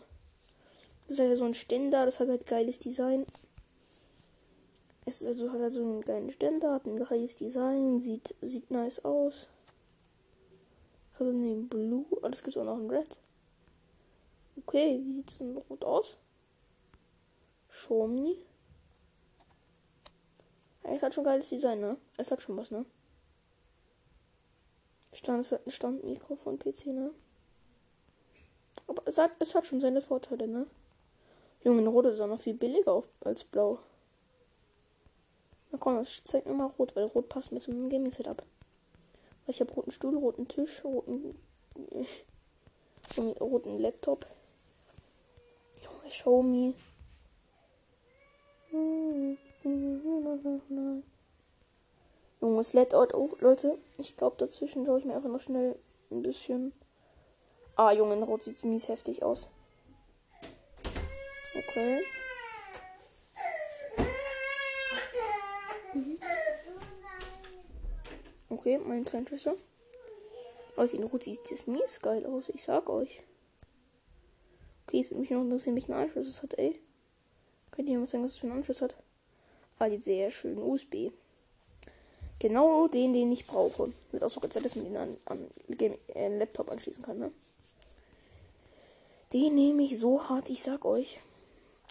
Das 1.08 1.12
ist 1.12 1.20
halt 1.20 1.38
so 1.38 1.46
ein 1.46 1.54
Ständer, 1.54 2.06
das 2.06 2.20
hat 2.20 2.30
halt 2.30 2.46
geiles 2.46 2.80
Design. 2.80 3.26
Es 5.06 5.22
ist 5.22 5.28
also, 5.28 5.52
hat 5.52 5.62
also 5.62 5.82
einen 5.82 6.02
geilen 6.02 6.32
Ständer, 6.32 6.74
hat 6.74 6.86
ein 6.86 6.98
geiles 6.98 7.36
Design, 7.36 8.02
sieht, 8.02 8.36
sieht 8.42 8.72
nice 8.72 9.04
aus. 9.06 9.48
Color 11.18 11.34
Name 11.34 11.64
Blue, 11.64 12.06
ah, 12.22 12.30
das 12.30 12.44
gibt 12.44 12.58
auch 12.58 12.66
noch 12.66 12.78
ein 12.78 12.90
Red. 12.90 13.18
Okay, 14.58 15.02
wie 15.04 15.14
sieht 15.14 15.30
es 15.30 15.38
denn 15.38 15.58
rot 15.58 15.86
aus? 15.86 16.18
Ja, 20.84 20.92
es 20.94 21.04
hat 21.04 21.14
schon 21.14 21.24
geiles 21.24 21.50
Design, 21.50 21.80
ne? 21.80 21.98
Es 22.18 22.32
hat 22.32 22.42
schon 22.42 22.58
was, 22.58 22.72
ne? 22.72 22.86
Stand, 25.14 25.52
ein 25.66 25.72
Standmikrofon 25.72 26.60
PC, 26.60 26.88
ne? 26.88 27.12
Aber 28.88 29.02
es 29.06 29.18
hat, 29.18 29.32
es 29.40 29.54
hat 29.56 29.66
schon 29.66 29.82
seine 29.82 30.02
Vorteile, 30.02 30.48
ne? 30.48 30.68
Junge, 31.64 31.88
Rot 31.90 32.06
ist 32.06 32.22
auch 32.22 32.28
noch 32.28 32.40
viel 32.40 32.54
billiger 32.54 32.94
auf, 32.94 33.10
als 33.22 33.44
Blau. 33.44 33.80
Na 35.72 35.78
komm, 35.78 35.98
das 35.98 36.24
zeigt 36.24 36.48
mir 36.48 36.54
mal 36.54 36.68
Rot, 36.68 36.96
weil 36.96 37.06
Rot 37.06 37.30
passt 37.30 37.52
mit 37.52 37.62
zum 37.62 37.90
Gaming-Setup. 37.90 38.38
Weil 38.38 38.46
ich 39.54 39.60
habe 39.60 39.74
roten 39.74 39.92
Stuhl, 39.92 40.16
roten 40.16 40.48
Tisch, 40.48 40.84
roten, 40.84 41.38
äh, 41.92 43.22
roten 43.40 43.80
Laptop. 43.80 44.26
Junge, 46.08 46.12
show 46.12 46.42
me. 46.42 46.74
Junges 52.40 52.74
Layout. 52.74 53.14
Oh, 53.14 53.36
Leute, 53.40 53.78
ich 53.98 54.16
glaube, 54.16 54.38
dazwischen 54.38 54.86
schaue 54.86 55.00
ich 55.00 55.06
mir 55.06 55.16
einfach 55.16 55.30
noch 55.30 55.40
schnell 55.40 55.78
ein 56.12 56.22
bisschen. 56.22 56.74
Ah, 57.76 57.92
Junge, 57.92 58.16
in 58.16 58.24
Rot 58.24 58.44
sieht 58.44 58.64
mies 58.64 58.88
heftig 58.88 59.24
aus. 59.24 59.50
Okay. 61.56 62.02
Mhm. 65.94 66.20
Okay, 68.50 68.78
mein 68.80 69.06
Schwester. 69.06 69.56
Leute, 70.76 70.98
in 70.98 71.04
Rot 71.04 71.24
sieht 71.24 71.52
das 71.52 71.68
mies 71.68 72.00
geil 72.02 72.26
aus, 72.26 72.50
ich 72.50 72.64
sag 72.64 72.90
euch. 72.90 73.24
Okay, 74.88 75.00
jetzt 75.00 75.12
würde 75.12 75.20
mich 75.20 75.30
noch 75.30 75.42
interessieren, 75.42 75.76
welchen 75.76 75.94
Anschluss 75.94 76.28
es 76.28 76.42
hat, 76.42 76.58
ey. 76.58 76.80
Könnt 77.72 77.90
ihr 77.90 77.92
jemand 77.92 78.10
sagen, 78.10 78.24
was 78.24 78.32
es 78.32 78.38
für 78.38 78.48
einen 78.48 78.56
Anschluss 78.56 78.82
hat? 78.82 78.96
Ah, 79.80 79.90
die 79.90 79.98
sehr 79.98 80.32
schönen 80.32 80.60
USB. 80.60 81.12
Genau 82.40 82.88
den, 82.88 83.12
den 83.12 83.32
ich 83.34 83.46
brauche. 83.46 83.92
Wird 84.12 84.24
auch 84.24 84.30
so 84.30 84.40
gezeigt, 84.40 84.66
dass 84.66 84.78
man 84.78 84.86
den 84.86 84.96
an, 84.96 85.18
an 85.26 85.48
Game, 85.68 85.98
äh, 86.16 86.38
Laptop 86.38 86.72
anschließen 86.72 87.04
kann, 87.04 87.20
ne? 87.20 87.32
Den 89.34 89.56
nehme 89.56 89.84
ich 89.84 90.00
so 90.00 90.30
hart, 90.30 90.50
ich 90.50 90.64
sag 90.64 90.86
euch. 90.86 91.20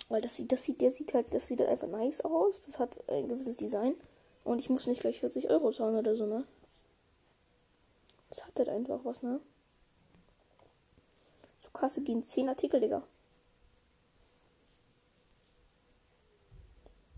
Weil 0.09 0.23
das 0.23 0.37
sieht, 0.37 0.51
das 0.51 0.63
sieht, 0.63 0.81
der 0.81 0.91
sieht 0.91 1.13
halt, 1.13 1.27
das 1.35 1.49
sieht 1.49 1.61
halt 1.61 1.69
einfach 1.69 1.89
nice 1.89 2.23
aus. 2.23 2.63
Das 2.65 2.79
hat 2.79 2.91
ein 3.11 3.29
gewisses 3.29 3.59
Design. 3.59 3.95
Und 4.43 4.59
ich 4.59 4.71
muss 4.71 4.87
nicht 4.87 5.03
gleich 5.03 5.21
40 5.21 5.51
Euro 5.51 5.71
zahlen 5.71 5.97
oder 5.97 6.17
so, 6.17 6.25
ne? 6.25 6.45
Das 8.31 8.47
hat 8.47 8.57
halt 8.57 8.71
einfach 8.71 9.01
was, 9.05 9.23
ne? 9.23 9.41
So 11.67 11.73
krasse 11.73 12.01
gehen 12.01 12.23
10 12.23 12.49
Artikel, 12.49 12.81
Digga. 12.81 13.03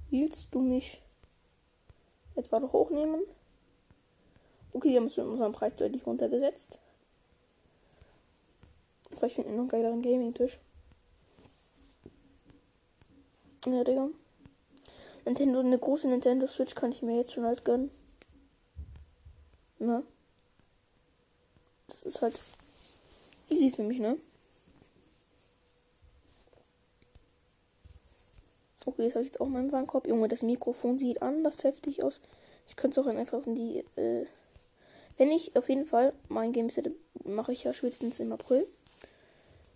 Willst 0.09 0.49
du 0.53 0.63
mich 0.63 1.03
etwa 2.35 2.59
hochnehmen? 2.73 3.21
Okay, 4.73 4.91
wir 4.91 5.01
haben 5.01 5.07
es 5.07 5.19
in 5.19 5.27
unserem 5.27 5.53
Preis 5.53 5.77
deutlich 5.77 6.07
runtergesetzt. 6.07 6.79
Vielleicht 9.11 9.35
finden 9.35 9.51
wir 9.51 9.57
noch 9.57 9.65
einen 9.65 9.69
geileren 9.69 10.01
Gaming-Tisch. 10.01 10.59
Ja, 13.67 13.85
Digga. 13.85 14.09
Nintendo, 15.27 15.61
eine 15.61 15.79
große 15.79 16.09
Nintendo 16.09 16.47
Switch 16.47 16.75
kann 16.75 16.93
ich 16.93 17.03
mir 17.03 17.19
jetzt 17.19 17.33
schon 17.33 17.45
halt 17.45 17.67
gönnen. 17.67 17.91
Ne? 19.79 20.05
Das 21.87 22.05
ist 22.05 22.23
halt 22.23 22.39
easy 23.51 23.71
für 23.71 23.83
mich, 23.83 23.99
ne? 23.99 24.19
Okay, 28.87 29.05
das 29.05 29.15
habe 29.15 29.23
ich 29.23 29.29
jetzt 29.29 29.41
auch 29.41 29.47
in 29.47 29.53
meinem 29.53 29.73
Warenkorb. 29.73 30.07
Junge, 30.07 30.29
das 30.29 30.43
Mikrofon 30.43 30.99
sieht 30.99 31.23
anders 31.23 31.65
heftig 31.65 32.03
aus. 32.03 32.21
Ich 32.69 32.77
könnte 32.77 33.01
es 33.01 33.07
auch 33.07 33.11
einfach 33.11 33.47
in 33.47 33.55
die. 33.55 33.85
Äh, 33.97 34.27
wenn 35.17 35.33
ich 35.33 35.57
auf 35.57 35.69
jeden 35.69 35.85
Fall 35.85 36.13
mein 36.29 36.53
Game 36.53 36.71
Set 36.71 36.91
mache 37.25 37.53
ich 37.53 37.65
ja 37.65 37.75
spätestens 37.75 38.21
im 38.21 38.33
April. 38.33 38.67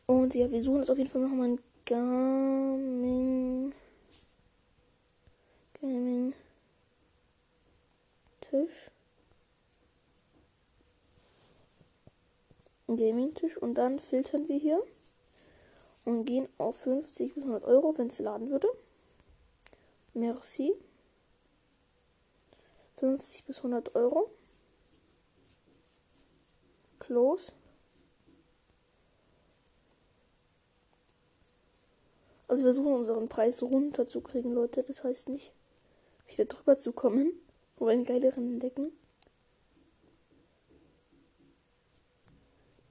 Und 0.06 0.34
ja, 0.34 0.50
wir 0.50 0.62
suchen 0.62 0.78
jetzt 0.78 0.90
auf 0.90 0.98
jeden 0.98 1.10
Fall 1.10 1.22
noch 1.22 1.30
mal 1.30 1.48
ein 1.48 1.60
Gaming. 1.84 3.74
Gaming. 5.80 6.32
Tisch. 8.40 8.90
Gaming-Tisch 12.96 13.56
und 13.56 13.74
dann 13.74 13.98
filtern 13.98 14.48
wir 14.48 14.58
hier 14.58 14.82
und 16.04 16.24
gehen 16.24 16.48
auf 16.58 16.76
50 16.80 17.34
bis 17.34 17.42
100 17.42 17.64
Euro, 17.64 17.96
wenn 17.96 18.08
es 18.08 18.18
laden 18.18 18.50
würde. 18.50 18.68
Merci. 20.14 20.74
50 22.96 23.44
bis 23.44 23.58
100 23.58 23.94
Euro. 23.94 24.30
Close. 26.98 27.52
Also 32.48 32.64
wir 32.64 32.72
versuchen 32.72 32.94
unseren 32.94 33.28
Preis 33.28 33.62
runterzukriegen, 33.62 34.52
Leute. 34.52 34.82
Das 34.82 35.02
heißt 35.02 35.30
nicht, 35.30 35.52
wieder 36.26 36.44
drüber 36.44 36.76
zu 36.76 36.92
kommen. 36.92 37.32
Oder 37.78 37.92
einen 37.92 38.04
geileren 38.04 38.52
entdecken. 38.52 38.92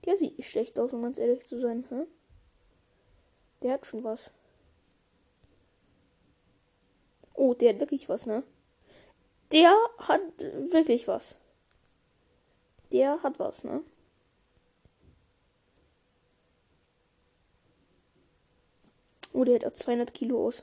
Der 0.05 0.17
sieht 0.17 0.37
nicht 0.37 0.49
schlecht 0.49 0.79
aus, 0.79 0.91
um 0.93 1.03
ganz 1.03 1.19
ehrlich 1.19 1.45
zu 1.45 1.59
sein. 1.59 1.85
Hä? 1.89 2.07
Der 3.61 3.73
hat 3.73 3.85
schon 3.85 4.03
was. 4.03 4.31
Oh, 7.43 7.55
der 7.55 7.73
hat 7.73 7.79
wirklich 7.79 8.07
was, 8.07 8.27
ne? 8.27 8.43
Der 9.51 9.75
hat 9.97 10.21
wirklich 10.37 11.07
was. 11.07 11.37
Der 12.91 13.23
hat 13.23 13.39
was, 13.39 13.63
ne? 13.63 13.81
Oh, 19.33 19.43
der 19.43 19.55
hat 19.55 19.65
auch 19.65 19.73
200 19.73 20.13
Kilo 20.13 20.45
aus. 20.45 20.61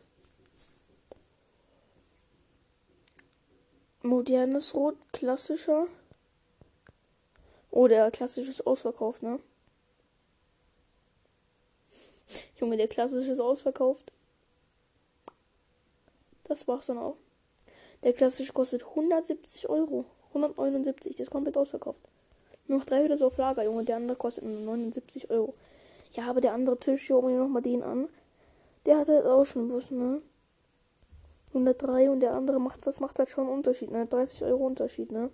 Modernes 4.02 4.72
Rot, 4.72 4.94
klassischer. 5.12 5.88
Oh, 7.72 7.88
der 7.88 8.08
klassische 8.12 8.50
ist 8.50 8.64
ausverkauft, 8.68 9.24
ne? 9.24 9.40
Junge, 12.60 12.76
der 12.76 12.86
klassische 12.86 13.32
ist 13.32 13.40
ausverkauft. 13.40 14.12
Das 16.48 16.66
war's 16.66 16.86
dann 16.86 16.98
auch. 16.98 17.16
Der 18.02 18.12
klassische 18.12 18.52
kostet 18.52 18.84
170 18.84 19.68
Euro. 19.68 20.04
179, 20.28 21.14
das 21.14 21.26
ist 21.26 21.30
komplett 21.30 21.56
ausverkauft. 21.56 22.00
Nur 22.66 22.78
noch 22.78 22.86
drei 22.86 23.04
wieder 23.04 23.16
so 23.16 23.26
auf 23.26 23.36
Lager, 23.36 23.64
Junge. 23.64 23.84
Der 23.84 23.96
andere 23.96 24.16
kostet 24.16 24.44
nur 24.44 24.60
79 24.60 25.30
Euro. 25.30 25.54
Ja, 26.12 26.28
aber 26.28 26.40
der 26.40 26.54
andere 26.54 26.78
Tisch, 26.78 27.06
hier 27.06 27.18
oben 27.18 27.36
nochmal 27.36 27.62
den 27.62 27.82
an. 27.82 28.08
Der 28.86 28.98
hat 28.98 29.08
halt 29.08 29.26
auch 29.26 29.44
schon 29.44 29.72
was, 29.72 29.90
ne? 29.90 30.22
103 31.48 32.10
und 32.10 32.20
der 32.20 32.34
andere 32.34 32.60
macht, 32.60 32.86
das 32.86 33.00
macht 33.00 33.18
halt 33.18 33.30
schon 33.30 33.44
einen 33.44 33.54
Unterschied, 33.54 33.90
ne? 33.90 34.06
30 34.06 34.44
Euro 34.44 34.66
Unterschied, 34.66 35.10
ne? 35.12 35.30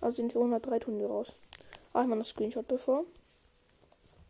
Also 0.00 0.16
sind 0.16 0.34
wir 0.34 0.40
103 0.40 0.78
tun 0.78 0.98
wir 0.98 1.06
raus. 1.06 1.34
Ach, 1.92 2.06
mal 2.06 2.18
das 2.18 2.28
Screenshot 2.28 2.68
bevor. 2.68 3.04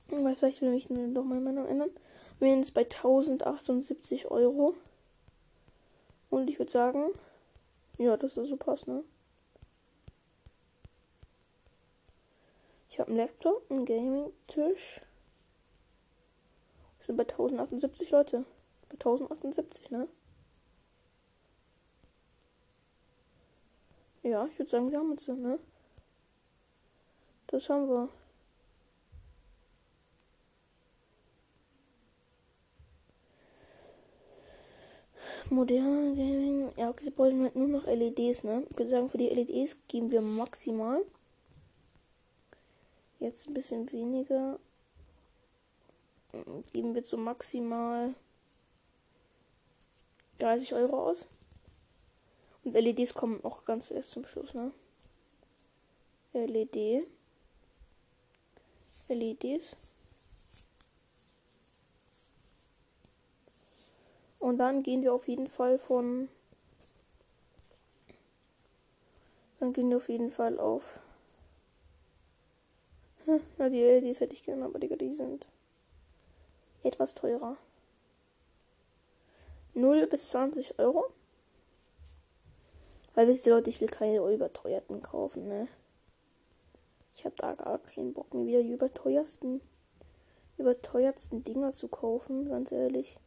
Vielleicht 0.08 0.60
will 0.60 0.74
ich 0.74 0.90
noch 0.90 1.24
mal 1.24 1.40
meine 1.40 1.66
ändern. 1.66 1.90
Wir 2.38 2.50
sind 2.50 2.60
jetzt 2.60 2.74
bei 2.74 2.82
1078 2.82 4.30
Euro. 4.30 4.74
Und 6.32 6.48
ich 6.48 6.58
würde 6.58 6.72
sagen, 6.72 7.10
ja, 7.98 8.16
das 8.16 8.38
ist 8.38 8.48
so 8.48 8.56
passt, 8.56 8.88
ne? 8.88 9.04
Ich 12.88 12.98
habe 12.98 13.10
einen 13.10 13.18
Laptop, 13.18 13.70
einen 13.70 13.84
Gaming-Tisch. 13.84 15.02
Das 16.96 17.06
sind 17.06 17.18
bei 17.18 17.24
1078 17.24 18.10
Leute. 18.12 18.46
Bei 18.88 18.94
1078, 18.94 19.90
ne? 19.90 20.08
Ja, 24.22 24.46
ich 24.46 24.58
würde 24.58 24.70
sagen, 24.70 24.90
wir 24.90 25.00
haben 25.00 25.12
es, 25.12 25.28
ne? 25.28 25.58
Das 27.48 27.68
haben 27.68 27.90
wir. 27.90 28.08
Moderne 35.52 36.14
Gaming. 36.16 36.72
Ja, 36.76 36.88
okay, 36.88 37.04
sie 37.04 37.10
brauchen 37.10 37.42
halt 37.42 37.56
nur 37.56 37.68
noch 37.68 37.86
LEDs, 37.86 38.44
ne? 38.44 38.66
Ich 38.70 38.78
würde 38.78 38.90
sagen, 38.90 39.08
für 39.08 39.18
die 39.18 39.28
LEDs 39.28 39.76
geben 39.86 40.10
wir 40.10 40.22
maximal. 40.22 41.04
Jetzt 43.20 43.46
ein 43.46 43.54
bisschen 43.54 43.90
weniger. 43.92 44.58
Geben 46.72 46.94
wir 46.94 47.04
so 47.04 47.16
maximal 47.18 48.14
30 50.38 50.74
Euro 50.74 51.10
aus. 51.10 51.28
Und 52.64 52.74
LEDs 52.74 53.12
kommen 53.12 53.44
auch 53.44 53.64
ganz 53.64 53.90
erst 53.90 54.12
zum 54.12 54.24
Schluss, 54.24 54.54
ne? 54.54 54.72
LED. 56.32 57.06
LEDs. 59.08 59.76
Und 64.42 64.58
dann 64.58 64.82
gehen 64.82 65.02
wir 65.02 65.14
auf 65.14 65.28
jeden 65.28 65.46
Fall 65.46 65.78
von. 65.78 66.28
Dann 69.60 69.72
gehen 69.72 69.88
wir 69.88 69.98
auf 69.98 70.08
jeden 70.08 70.32
Fall 70.32 70.58
auf. 70.58 70.98
Ja, 73.56 73.68
die 73.68 73.80
LEDs 73.80 74.18
hätte 74.18 74.34
ich 74.34 74.42
gerne, 74.42 74.64
aber 74.64 74.80
Digga, 74.80 74.96
die 74.96 75.14
sind 75.14 75.46
etwas 76.82 77.14
teurer. 77.14 77.56
0 79.74 80.08
bis 80.08 80.30
20 80.30 80.76
Euro. 80.80 81.04
Weil 83.14 83.28
wisst 83.28 83.46
ihr 83.46 83.54
Leute, 83.54 83.70
ich 83.70 83.80
will 83.80 83.90
keine 83.90 84.28
überteuerten 84.28 85.02
kaufen, 85.02 85.46
ne? 85.46 85.68
Ich 87.14 87.24
habe 87.24 87.36
da 87.38 87.54
gar 87.54 87.78
keinen 87.78 88.12
Bock 88.12 88.34
mir 88.34 88.44
wieder 88.44 88.64
die 88.64 88.72
überteuersten, 88.72 89.60
überteuertsten 90.58 91.44
Dinger 91.44 91.72
zu 91.72 91.86
kaufen, 91.86 92.48
ganz 92.48 92.72
ehrlich. 92.72 93.20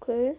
Okay. 0.00 0.36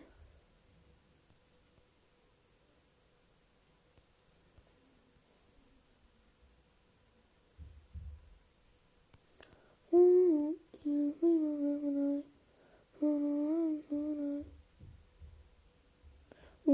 Uh, 9.91 10.53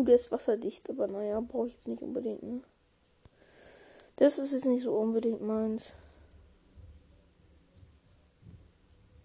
der 0.03 0.15
ist 0.15 0.31
wasserdicht, 0.31 0.89
aber 0.89 1.07
naja, 1.07 1.39
brauche 1.39 1.67
ich 1.67 1.73
jetzt 1.73 1.87
nicht 1.87 2.01
unbedingt, 2.01 2.43
ne? 2.43 2.61
Das 4.21 4.37
ist 4.37 4.51
jetzt 4.51 4.67
nicht 4.67 4.83
so 4.83 4.93
unbedingt 4.93 5.41
meins. 5.41 5.93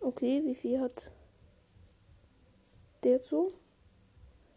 Okay, 0.00 0.42
wie 0.42 0.54
viel 0.54 0.80
hat 0.80 1.10
der 3.04 3.22
so? 3.22 3.52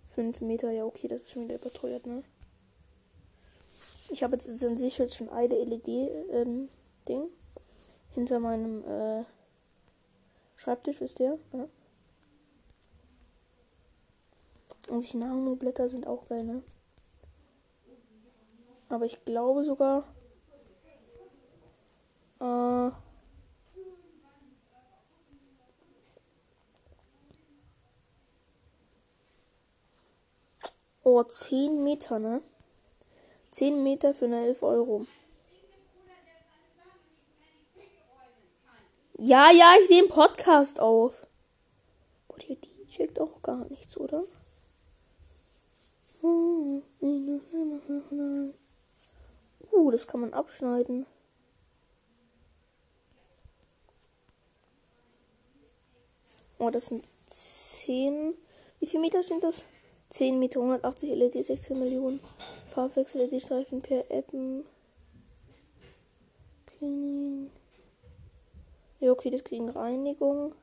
5 0.05 0.39
Meter, 0.39 0.71
ja 0.71 0.85
okay, 0.85 1.09
das 1.09 1.23
ist 1.23 1.31
schon 1.31 1.43
wieder 1.43 1.55
überteuert, 1.55 2.07
ne? 2.07 2.23
Ich 4.11 4.23
habe 4.23 4.37
jetzt 4.37 4.63
an 4.63 4.77
sich 4.77 4.97
jetzt 4.97 5.15
schon 5.15 5.27
eine 5.27 5.55
LED-Ding 5.55 6.69
ähm, 7.09 7.29
hinter 8.11 8.39
meinem 8.39 8.85
äh, 8.85 9.25
Schreibtisch, 10.55 11.01
wisst 11.01 11.19
ihr? 11.19 11.37
Ja. 11.51 11.67
Und 14.89 15.11
die 15.11 15.17
Nano-Blätter 15.17 15.89
sind 15.89 16.07
auch 16.07 16.29
geil, 16.29 16.45
ne? 16.45 16.63
Aber 18.87 19.03
ich 19.03 19.25
glaube 19.25 19.65
sogar. 19.65 20.05
Äh, 22.39 22.91
oh, 31.03 31.23
10 31.23 31.83
Meter, 31.83 32.19
ne? 32.19 32.41
10 33.51 33.83
Meter 33.83 34.13
für 34.13 34.25
eine 34.25 34.45
11 34.45 34.63
Euro. 34.63 35.05
Ja, 39.17 39.51
ja, 39.51 39.73
ich 39.83 39.89
nehme 39.89 40.07
Podcast 40.07 40.79
auf. 40.79 41.27
Boah, 42.27 42.37
die, 42.39 42.55
die 42.55 42.87
checkt 42.87 43.19
auch 43.19 43.41
gar 43.41 43.65
nichts, 43.65 43.97
oder? 43.97 44.23
Uh, 46.21 46.81
das 49.91 50.07
kann 50.07 50.21
man 50.21 50.33
abschneiden. 50.33 51.05
Das 56.71 56.87
sind 56.87 57.05
10. 57.27 58.33
Wie 58.79 58.87
viel 58.87 58.99
Meter 58.99 59.23
sind 59.23 59.43
das? 59.43 59.65
10 60.09 60.39
Meter, 60.39 60.59
180 60.59 61.09
LED, 61.11 61.45
16 61.45 61.79
Millionen. 61.79 62.19
Farbwechsel 62.71 63.21
LED-Streifen 63.21 63.81
per 63.81 64.05
Appen. 64.09 64.65
Cleaning. 66.65 67.51
Ja, 68.99 69.11
okay, 69.11 69.29
das 69.29 69.43
kriegen 69.43 69.69
Reinigung. 69.69 70.53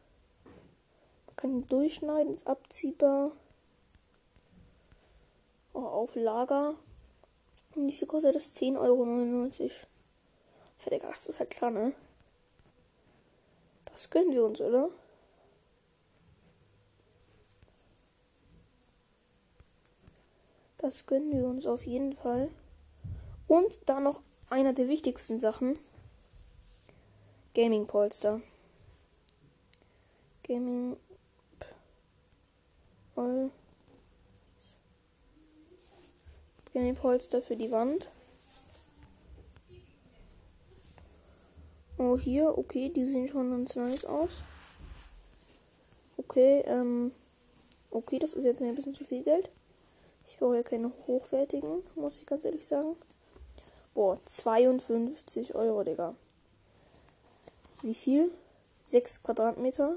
Man 1.27 1.37
kann 1.37 1.69
durchschneiden, 1.69 2.35
ist 2.35 2.47
abziehbar. 2.47 3.33
Oh, 5.73 5.81
auf 5.81 6.15
Lager. 6.15 6.75
Und 7.75 7.89
wie 7.89 7.93
viel 7.93 8.09
kostet 8.09 8.35
das? 8.35 8.55
10,99 8.57 8.79
Euro. 8.79 9.05
Ja, 10.85 10.91
Digga, 10.91 11.11
das 11.13 11.27
ist 11.27 11.39
halt 11.39 11.51
klar, 11.51 11.71
ne? 11.71 11.93
Das 13.87 14.11
gönnen 14.11 14.33
wir 14.33 14.45
uns, 14.45 14.61
oder? 14.61 14.91
Das 20.87 21.05
gönnen 21.05 21.33
wir 21.33 21.49
uns 21.49 21.67
auf 21.67 21.85
jeden 21.85 22.13
Fall. 22.13 22.49
Und 23.49 23.77
dann 23.87 24.05
noch 24.05 24.21
einer 24.49 24.73
der 24.73 24.87
wichtigsten 24.87 25.41
Sachen. 25.41 25.81
Gaming 27.55 27.89
Polster. 27.89 28.41
Gaming 30.45 30.97
Gaming 36.73 36.95
Polster 36.95 37.43
für 37.43 37.57
die 37.57 37.73
Wand. 37.73 38.09
Oh, 41.99 42.17
hier, 42.17 42.57
okay, 42.57 42.91
die 42.91 43.07
sehen 43.07 43.27
schon 43.27 43.51
ganz 43.51 43.75
nice 43.75 44.05
aus. 44.05 44.45
Okay, 46.17 46.61
ähm, 46.65 47.11
okay, 47.91 48.21
das 48.21 48.35
ist 48.35 48.45
jetzt 48.45 48.63
ein 48.63 48.77
bisschen 48.77 48.95
zu 48.95 49.03
viel 49.03 49.25
Geld. 49.25 49.51
Ich 50.27 50.39
brauche 50.39 50.57
ja 50.57 50.63
keine 50.63 50.93
hochwertigen, 51.07 51.83
muss 51.95 52.19
ich 52.19 52.27
ganz 52.27 52.45
ehrlich 52.45 52.67
sagen. 52.67 52.97
Boah, 53.95 54.19
52 54.27 55.55
Euro, 55.55 55.83
Digga. 55.85 56.15
Wie 57.83 57.95
viel? 57.95 58.31
6 58.85 59.23
Quadratmeter. 59.23 59.97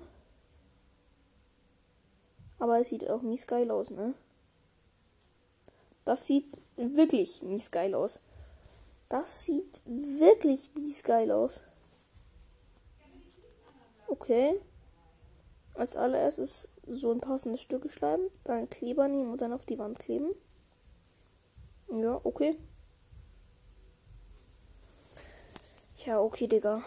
Aber 2.60 2.80
es 2.80 2.90
sieht 2.90 3.10
auch 3.10 3.22
mies 3.22 3.48
geil 3.48 3.72
aus, 3.72 3.90
ne? 3.90 4.14
Das 6.06 6.26
sieht 6.26 6.46
wirklich 6.76 7.42
mies 7.42 7.72
geil 7.72 7.94
aus. 7.94 8.20
Das 9.10 9.46
sieht 9.46 9.82
wirklich 9.86 10.72
mies 10.76 11.04
geil 11.04 11.32
aus. 11.32 11.62
Okay. 14.08 14.60
Als 15.76 15.96
allererstes 15.96 16.70
so 16.90 17.12
ein 17.12 17.22
passendes 17.22 17.62
Stück 17.62 17.90
schreiben, 17.92 18.24
dann 18.44 18.70
Kleber 18.70 19.08
nehmen 19.08 19.32
und 19.32 19.42
dann 19.42 19.54
auf 19.54 19.66
die 19.66 19.80
Wand 19.80 20.00
kleben. 20.00 20.32
Ja, 21.92 22.20
okay. 22.24 22.58
Ja, 26.06 26.20
okay, 26.20 26.48
Digga. 26.48 26.84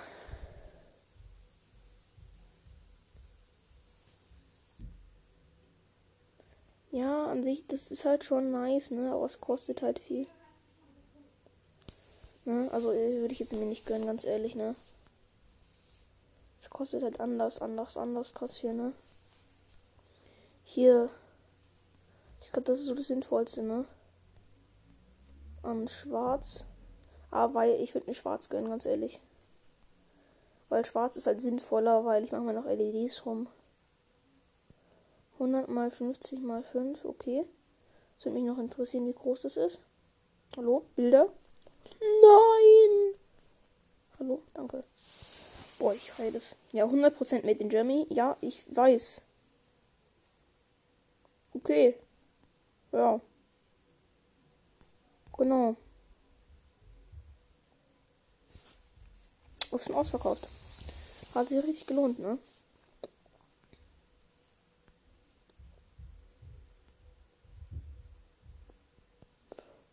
Ja, 6.91 7.27
an 7.27 7.43
sich, 7.43 7.67
das 7.67 7.91
ist 7.91 8.05
halt 8.05 8.25
schon 8.25 8.51
nice, 8.51 8.91
ne? 8.91 9.12
Aber 9.12 9.25
es 9.25 9.41
kostet 9.41 9.83
halt 9.83 9.99
viel. 9.99 10.27
Ne? 12.45 12.69
Also 12.73 12.93
äh, 12.93 13.21
würde 13.21 13.33
ich 13.33 13.41
jetzt 13.41 13.55
mir 13.55 13.65
nicht 13.65 13.87
gönnen, 13.87 14.07
ganz 14.07 14.25
ehrlich, 14.25 14.55
ne? 14.55 14.75
Es 16.61 16.71
kostet 16.71 17.03
halt 17.03 17.19
anders, 17.21 17.61
anders, 17.61 17.97
anders 17.97 18.35
krass 18.35 18.57
hier, 18.57 18.73
ne? 18.73 18.93
Hier. 20.75 21.11
Ich 22.41 22.51
glaube, 22.51 22.65
das 22.65 22.81
ist 22.81 22.87
so 22.87 22.95
das 22.95 23.09
Sinnvollste, 23.09 23.63
ne? 23.63 23.85
An 25.63 25.87
Schwarz. 25.87 26.65
Ah, 27.31 27.53
weil 27.53 27.79
ich 27.83 27.93
würde 27.93 28.07
mir 28.07 28.15
Schwarz 28.15 28.49
gönnen, 28.49 28.71
ganz 28.71 28.87
ehrlich. 28.87 29.21
Weil 30.71 30.87
Schwarz 30.87 31.17
ist 31.17 31.27
halt 31.27 31.43
sinnvoller, 31.43 32.07
weil 32.07 32.25
ich 32.25 32.33
mache 32.33 32.41
mir 32.41 32.55
noch 32.55 32.65
LEDs 32.65 33.27
rum. 33.27 33.49
100 35.35 35.69
mal 35.69 35.91
50 35.91 36.41
mal 36.41 36.63
5, 36.63 37.05
okay. 37.05 37.45
Das 38.17 38.25
würde 38.25 38.39
mich 38.39 38.49
noch 38.49 38.59
interessieren, 38.59 39.07
wie 39.07 39.13
groß 39.13 39.43
das 39.43 39.59
ist. 39.59 39.79
Hallo, 40.57 40.87
Bilder? 40.97 41.29
Nein! 42.01 43.15
Hallo, 44.19 44.41
danke. 44.55 44.85
Boah, 45.79 45.93
ich 45.93 46.11
feiere 46.11 46.33
das. 46.33 46.57
Ja, 46.73 46.87
100% 46.87 47.45
Made 47.45 47.61
in 47.61 47.69
Germany. 47.69 48.07
Ja, 48.09 48.39
ich 48.41 48.75
weiß. 48.75 49.21
Okay. 51.62 51.94
Ja. 52.90 53.20
Genau. 55.38 55.77
Ist 59.70 59.87
schon 59.87 59.94
ausverkauft. 59.94 60.48
Hat 61.35 61.48
sich 61.48 61.62
richtig 61.62 61.87
gelohnt, 61.87 62.18
ne? 62.18 62.38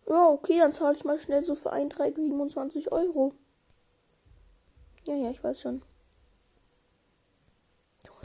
Ja, 0.08 0.28
okay, 0.30 0.58
dann 0.58 0.74
zahle 0.74 0.96
ich 0.96 1.06
mal 1.06 1.20
schnell 1.20 1.44
so 1.44 1.54
für 1.54 1.72
einen 1.72 1.90
Dreieck 1.90 2.18
27 2.18 2.92
Euro. 2.92 3.34
Ja, 5.06 5.14
ja, 5.14 5.30
ich 5.30 5.44
weiß 5.44 5.62
schon. 5.62 5.84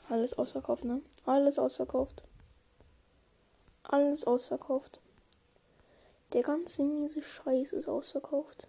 Alles 0.09 0.33
ausverkauft, 0.33 0.85
ne? 0.85 1.03
Alles 1.27 1.59
ausverkauft. 1.59 2.23
Alles 3.85 4.27
ausverkauft. 4.27 5.01
Der 6.33 6.43
ganze 6.43 6.83
miese 6.83 7.23
Scheiß 7.23 7.73
ist 7.73 7.89
ausverkauft. 7.89 8.67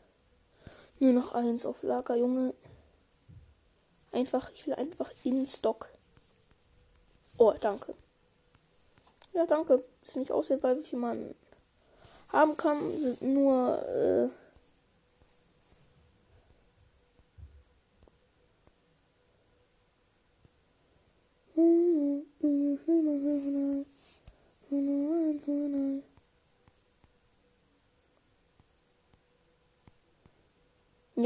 Nur 1.00 1.14
noch 1.14 1.34
eins 1.34 1.66
auf 1.66 1.84
Lager, 1.84 2.16
Junge. 2.16 2.54
Einfach, 4.12 4.52
ich 4.52 4.66
will 4.68 4.76
einfach 4.76 5.12
in 5.24 5.46
Stock. 5.46 5.90
Oh, 7.38 7.54
danke. 7.60 7.96
Ja, 9.34 9.46
danke. 9.46 9.84
Ist 10.04 10.16
nicht 10.16 10.32
aussehbar, 10.32 10.78
wie 10.78 10.84
viel 10.84 11.00
man 11.00 11.36
haben 12.30 12.56
kann, 12.56 12.98
sind 12.98 13.22
nur 13.22 13.82
äh, 13.88 14.45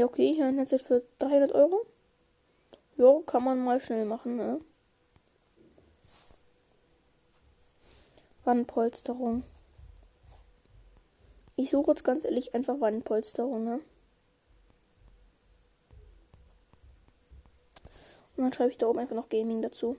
Ja, 0.00 0.06
okay, 0.06 0.32
hier 0.32 0.46
ein 0.46 0.56
Headset 0.56 0.78
für 0.78 1.02
300 1.18 1.52
Euro. 1.52 1.84
Jo, 2.96 3.20
kann 3.20 3.44
man 3.44 3.62
mal 3.62 3.80
schnell 3.80 4.06
machen, 4.06 4.36
ne? 4.36 4.58
Wandpolsterung. 8.44 9.42
Ich 11.54 11.68
suche 11.68 11.90
jetzt 11.90 12.02
ganz 12.02 12.24
ehrlich 12.24 12.54
einfach 12.54 12.80
Wandpolsterung, 12.80 13.62
ne? 13.62 13.80
Und 18.38 18.44
dann 18.44 18.54
schreibe 18.54 18.70
ich 18.70 18.78
da 18.78 18.86
oben 18.86 19.00
einfach 19.00 19.16
noch 19.16 19.28
Gaming 19.28 19.60
dazu. 19.60 19.98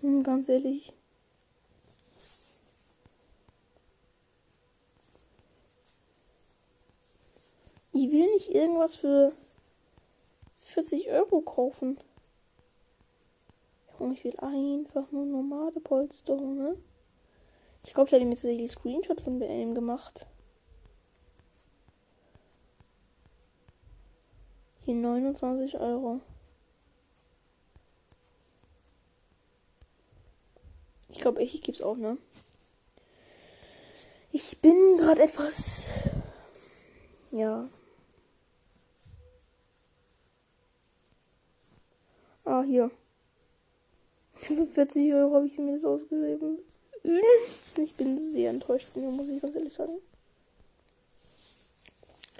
Hm, 0.00 0.22
ganz 0.22 0.48
ehrlich. 0.48 0.94
Ich 7.98 8.12
will 8.12 8.32
nicht 8.32 8.54
irgendwas 8.54 8.94
für 8.94 9.32
40 10.54 11.10
Euro 11.10 11.40
kaufen. 11.40 11.98
Ich 14.12 14.22
will 14.22 14.36
einfach 14.38 15.10
nur 15.10 15.26
normale 15.26 15.80
Polsterung, 15.80 16.56
ne? 16.56 16.76
Ich 17.84 17.94
glaube, 17.94 18.06
ich 18.06 18.14
habe 18.14 18.24
mir 18.24 18.36
tatsächlich 18.36 18.70
Screenshot 18.70 19.20
von 19.20 19.40
BM 19.40 19.74
gemacht. 19.74 20.28
Hier 24.84 24.94
29 24.94 25.80
Euro. 25.80 26.20
Ich 31.08 31.18
glaube, 31.18 31.42
ich, 31.42 31.60
gebe 31.62 31.76
es 31.76 31.82
auch, 31.82 31.96
ne? 31.96 32.16
Ich 34.30 34.60
bin 34.60 34.98
gerade 34.98 35.24
etwas. 35.24 35.90
Ja. 37.32 37.68
Ah, 42.48 42.57
hier. 42.68 42.90
Für 44.34 44.66
40 44.66 45.12
Euro 45.14 45.34
habe 45.34 45.46
ich 45.46 45.58
mir 45.58 45.74
das 45.76 45.84
ausgegeben. 45.84 46.58
Ich 47.76 47.94
bin 47.94 48.18
sehr 48.18 48.50
enttäuscht 48.50 48.88
von 48.88 49.02
mir, 49.02 49.10
muss 49.10 49.28
ich 49.28 49.42
ganz 49.42 49.56
ehrlich 49.56 49.74
sagen. 49.74 49.98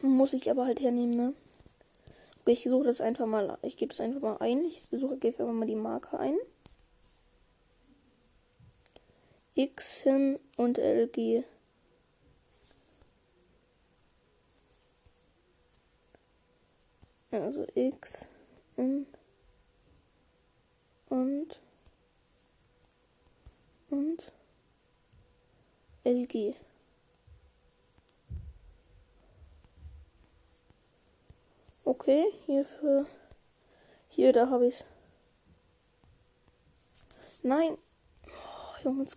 Muss 0.02 0.32
ich 0.32 0.50
aber 0.50 0.66
halt 0.66 0.80
hernehmen, 0.80 1.16
ne? 1.16 1.34
Okay, 2.42 2.52
ich 2.52 2.62
suche 2.64 2.84
das 2.84 3.00
einfach 3.00 3.26
mal. 3.26 3.58
Ich 3.62 3.76
gebe 3.76 3.92
es 3.92 4.00
einfach 4.00 4.20
mal 4.20 4.36
ein. 4.38 4.64
Ich 4.64 4.86
suche, 4.90 5.16
gebe 5.16 5.40
einfach 5.40 5.52
mal 5.52 5.66
die 5.66 5.74
Marke 5.74 6.18
ein. 6.18 6.36
X 9.54 10.02
hin 10.02 10.38
und 10.56 10.78
LG. 10.78 11.42
Also 17.30 17.66
X 17.74 18.28
in 18.76 19.06
und 21.08 21.60
und 23.90 24.32
LG. 26.04 26.54
Okay, 31.84 32.26
hier 32.46 32.64
für 32.64 33.06
hier 34.08 34.32
da 34.32 34.50
habe 34.50 34.66
ich's. 34.66 34.84
Nein. 37.42 37.78
Oh, 38.26 38.84
Jungs, 38.84 39.16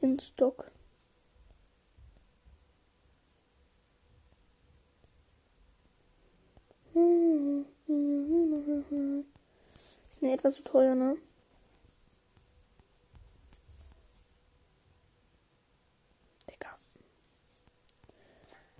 in 0.00 0.18
Stock. 0.18 0.70
Ist 6.96 7.02
mir 10.22 10.32
etwas 10.32 10.54
zu 10.54 10.62
teuer, 10.62 10.94
ne? 10.94 11.18
Digga. 16.50 16.78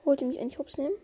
Wollt 0.05 0.23
ihr 0.23 0.29
mich 0.29 0.41
eigentlich 0.41 0.59
hops 0.59 0.79
nehmen? 0.79 0.95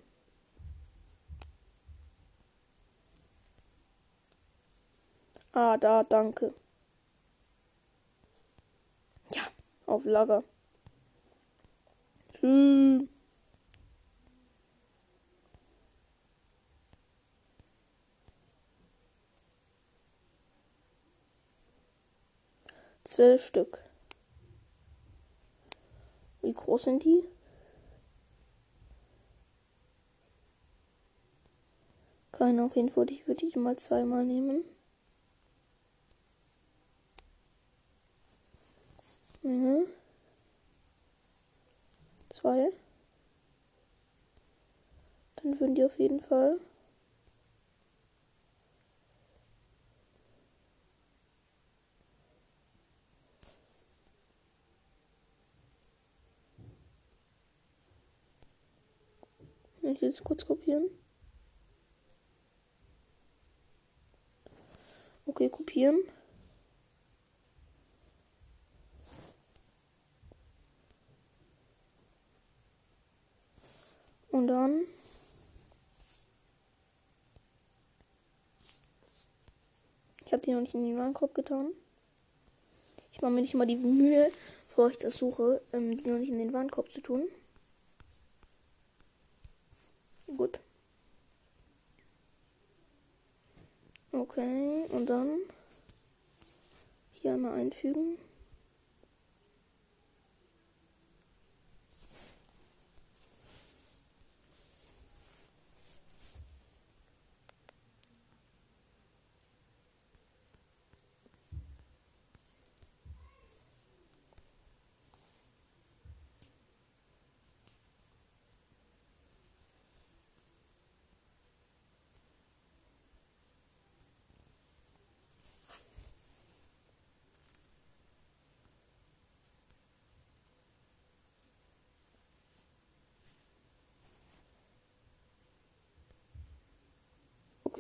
Ah, 5.52 5.76
da, 5.76 6.02
danke. 6.04 6.54
Ja, 9.34 9.42
auf 9.84 10.06
Lager. 10.06 10.44
Tschüss. 12.32 13.02
Zwölf 23.12 23.44
Stück. 23.44 23.78
Wie 26.40 26.54
groß 26.54 26.84
sind 26.84 27.04
die? 27.04 27.22
Keine, 32.32 32.64
auf 32.64 32.74
jeden 32.74 32.88
Fall 32.88 33.10
ich 33.10 33.28
würde 33.28 33.44
ich 33.44 33.54
mal 33.56 33.76
zweimal 33.76 34.24
nehmen. 34.24 34.64
Mhm. 39.42 39.84
Zwei. 42.30 42.72
Dann 45.36 45.60
würden 45.60 45.74
die 45.74 45.84
auf 45.84 45.98
jeden 45.98 46.20
Fall. 46.20 46.58
Ich 59.82 60.00
will 60.00 60.10
jetzt 60.10 60.24
kurz 60.24 60.46
kopieren. 60.46 60.88
Okay, 65.26 65.48
kopieren. 65.48 66.00
Und 74.30 74.46
dann 74.46 74.82
Ich 80.32 80.34
habe 80.34 80.46
die 80.46 80.52
noch 80.52 80.62
nicht 80.62 80.72
in 80.72 80.82
den 80.82 80.96
Warenkorb 80.96 81.34
getan. 81.34 81.72
Ich 83.12 83.20
mache 83.20 83.32
mir 83.32 83.42
nicht 83.42 83.52
mal 83.52 83.66
die 83.66 83.76
Mühe, 83.76 84.32
bevor 84.66 84.88
ich 84.88 84.96
das 84.96 85.16
suche, 85.16 85.60
ähm, 85.74 85.94
die 85.98 86.08
noch 86.08 86.18
nicht 86.18 86.30
in 86.30 86.38
den 86.38 86.54
Warenkorb 86.54 86.90
zu 86.90 87.02
tun. 87.02 87.28
Gut. 90.26 90.58
Okay, 94.42 94.86
und 94.90 95.06
dann 95.08 95.38
hier 97.12 97.34
einmal 97.34 97.60
einfügen. 97.60 98.18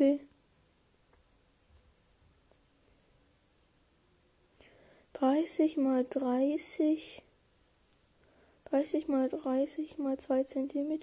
Okay. 0.02 0.18
30 5.12 5.76
mal 5.76 6.04
30. 6.04 7.22
30 8.64 9.06
mal 9.06 9.28
30 9.28 9.98
mal 9.98 10.18
2 10.18 10.42
cm 10.42 10.98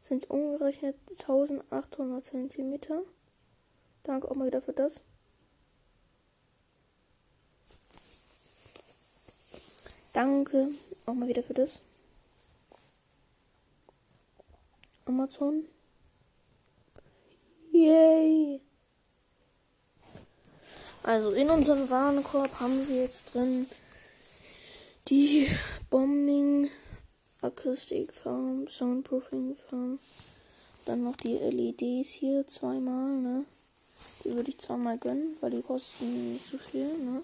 sind 0.00 0.28
umgerechnet 0.28 0.96
1800 1.08 2.24
cm. 2.24 2.80
Danke 4.02 4.28
auch 4.28 4.34
mal 4.34 4.48
wieder 4.48 4.62
für 4.62 4.72
das. 4.72 5.00
Danke 10.12 10.72
auch 11.06 11.14
mal 11.14 11.28
wieder 11.28 11.44
für 11.44 11.54
das. 11.54 11.80
Amazon. 15.04 15.68
Yay! 17.78 18.60
Also 21.04 21.30
in 21.30 21.48
unserem 21.48 21.88
Warenkorb 21.88 22.58
haben 22.58 22.88
wir 22.88 23.02
jetzt 23.02 23.32
drin 23.32 23.66
die 25.06 25.48
Bombing 25.88 26.68
Akustik 27.40 28.12
Farm, 28.12 28.66
Soundproofing 28.68 29.54
Farm. 29.54 30.00
Dann 30.86 31.04
noch 31.04 31.14
die 31.18 31.36
LEDs 31.36 32.10
hier 32.10 32.48
zweimal, 32.48 33.10
ne? 33.12 33.44
Die 34.24 34.34
würde 34.34 34.50
ich 34.50 34.58
zweimal 34.58 34.98
gönnen, 34.98 35.36
weil 35.40 35.52
die 35.52 35.62
kosten 35.62 36.32
nicht 36.32 36.50
so 36.50 36.58
viel, 36.58 36.88
ne? 36.98 37.22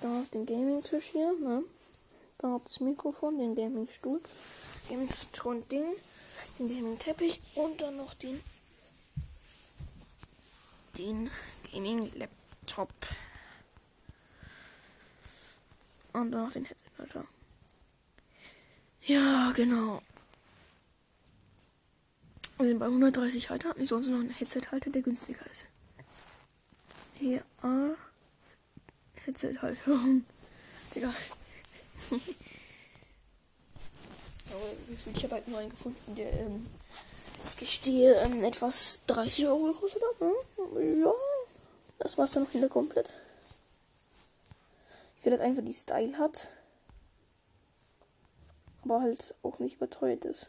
Dann 0.00 0.22
auf 0.22 0.30
den 0.30 0.46
Gaming-Tisch 0.46 1.10
hier, 1.12 1.34
ne? 1.38 1.62
Dann 2.38 2.54
auf 2.54 2.62
das 2.64 2.80
Mikrofon, 2.80 3.36
den 3.36 3.54
Gaming-Stuhl, 3.54 4.22
Gaming-Ding, 4.88 5.84
den 6.58 6.68
Gaming-Teppich 6.68 7.42
und 7.54 7.82
dann 7.82 7.98
noch 7.98 8.14
den 8.14 8.40
den 10.98 11.30
Gaming 11.72 12.12
Laptop. 12.14 12.92
Und 16.12 16.30
noch 16.30 16.52
den 16.52 16.64
Headset 16.64 17.24
Ja, 19.02 19.52
genau. 19.52 20.02
Wir 22.58 22.66
sind 22.66 22.78
bei 22.78 22.86
130 22.86 23.48
Halter. 23.48 23.74
Ich 23.78 23.88
sonst 23.88 24.08
noch 24.08 24.18
ein 24.18 24.30
Headset-Halter, 24.30 24.90
der 24.90 25.00
günstiger 25.00 25.46
ist. 25.48 25.64
Hier, 27.18 27.42
ah. 27.62 27.94
Headset 29.24 29.54
halt. 29.62 29.78
Digga. 30.94 31.14
Aber 34.50 35.12
ich 35.14 35.24
habe 35.24 35.34
halt 35.34 35.48
nur 35.48 35.58
einen 35.58 35.70
gefunden, 35.70 36.14
der, 36.14 36.32
ähm, 36.32 36.66
ich 37.46 37.56
gestehe, 37.56 38.14
ähm, 38.22 38.44
etwas 38.44 39.02
30 39.06 39.46
Euro 39.46 39.72
gekostet 39.72 40.02
hat. 40.02 40.20
Ne? 40.20 41.00
Ja, 41.02 41.12
das 41.98 42.16
war's 42.18 42.32
dann 42.32 42.44
noch 42.44 42.54
wieder 42.54 42.68
komplett. 42.68 43.12
Ich 45.18 45.24
will 45.24 45.32
halt 45.32 45.42
einfach 45.42 45.64
die 45.64 45.72
Style 45.72 46.18
hat. 46.18 46.48
Aber 48.82 49.02
halt 49.02 49.34
auch 49.42 49.58
nicht 49.58 49.76
überteuert 49.76 50.24
ist. 50.24 50.48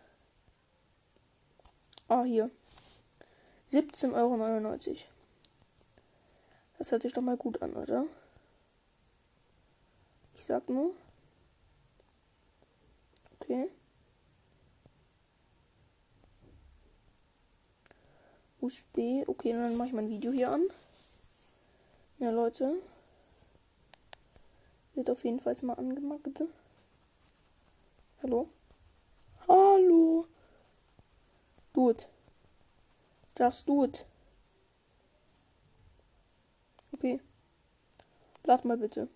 Ah, 2.08 2.24
hier. 2.24 2.50
17,99 3.72 4.90
Euro. 4.90 4.98
Das 6.78 6.92
hört 6.92 7.02
sich 7.04 7.14
doch 7.14 7.22
mal 7.22 7.38
gut 7.38 7.62
an, 7.62 7.74
oder? 7.74 8.06
Ich 10.34 10.46
sag 10.46 10.68
nur. 10.68 10.94
Okay. 13.40 13.70
USB. 18.62 19.24
Okay, 19.28 19.54
dann 19.54 19.76
mache 19.78 19.90
ich 19.90 19.94
mein 19.94 20.10
Video 20.10 20.32
hier 20.32 20.52
an. 20.52 20.64
Ja, 22.20 22.30
Leute. 22.30 22.76
Wird 24.94 25.10
auf 25.10 25.24
jeden 25.24 25.40
Fall 25.40 25.56
mal 25.64 25.74
angemacht, 25.74 26.24
bitte. 26.24 26.48
Hallo? 28.22 28.50
Hallo? 29.48 30.28
Do 31.74 31.90
do 33.66 33.84
it. 33.84 34.06
Okay. 36.92 37.20
Lad 38.44 38.66
mal 38.66 38.78
bitte. 38.78 39.08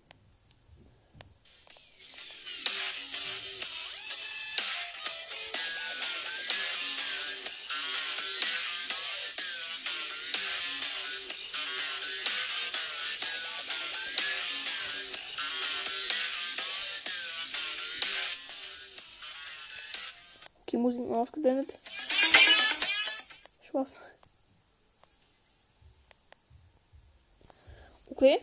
Musik 20.86 21.10
ausgeblendet. 21.10 21.76
Spaß. 23.62 23.94
Okay. 28.08 28.40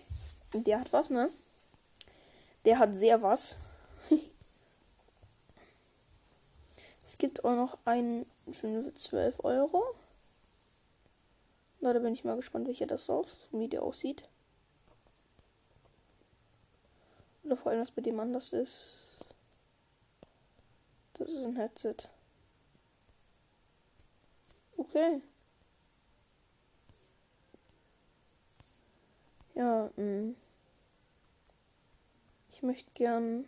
Der 0.53 0.81
hat 0.81 0.91
was, 0.91 1.09
ne? 1.09 1.29
Der 2.65 2.79
hat 2.79 2.93
sehr 2.95 3.21
was. 3.21 3.57
es 7.05 7.17
gibt 7.17 7.45
auch 7.45 7.55
noch 7.55 7.77
einen 7.85 8.25
für 8.51 8.93
12 8.93 9.45
Euro. 9.45 9.95
Na, 11.79 11.93
da 11.93 11.99
bin 11.99 12.11
ich 12.11 12.25
mal 12.25 12.35
gespannt, 12.35 12.67
welcher 12.67 12.87
das 12.87 13.09
aus, 13.09 13.47
wie 13.53 13.69
der 13.69 13.83
aussieht. 13.83 14.27
Oder 17.45 17.55
vor 17.55 17.71
allem, 17.71 17.79
was 17.79 17.91
bei 17.91 18.01
dem 18.01 18.19
anders 18.19 18.51
ist. 18.51 18.99
Das 21.13 21.31
ist 21.31 21.45
ein 21.45 21.55
Headset. 21.55 22.09
Okay. 24.93 25.23
Ja, 29.55 29.89
mh. 29.95 30.03
Mm. 30.03 30.35
Ich 32.51 32.61
möchte 32.61 32.91
gern 32.93 33.47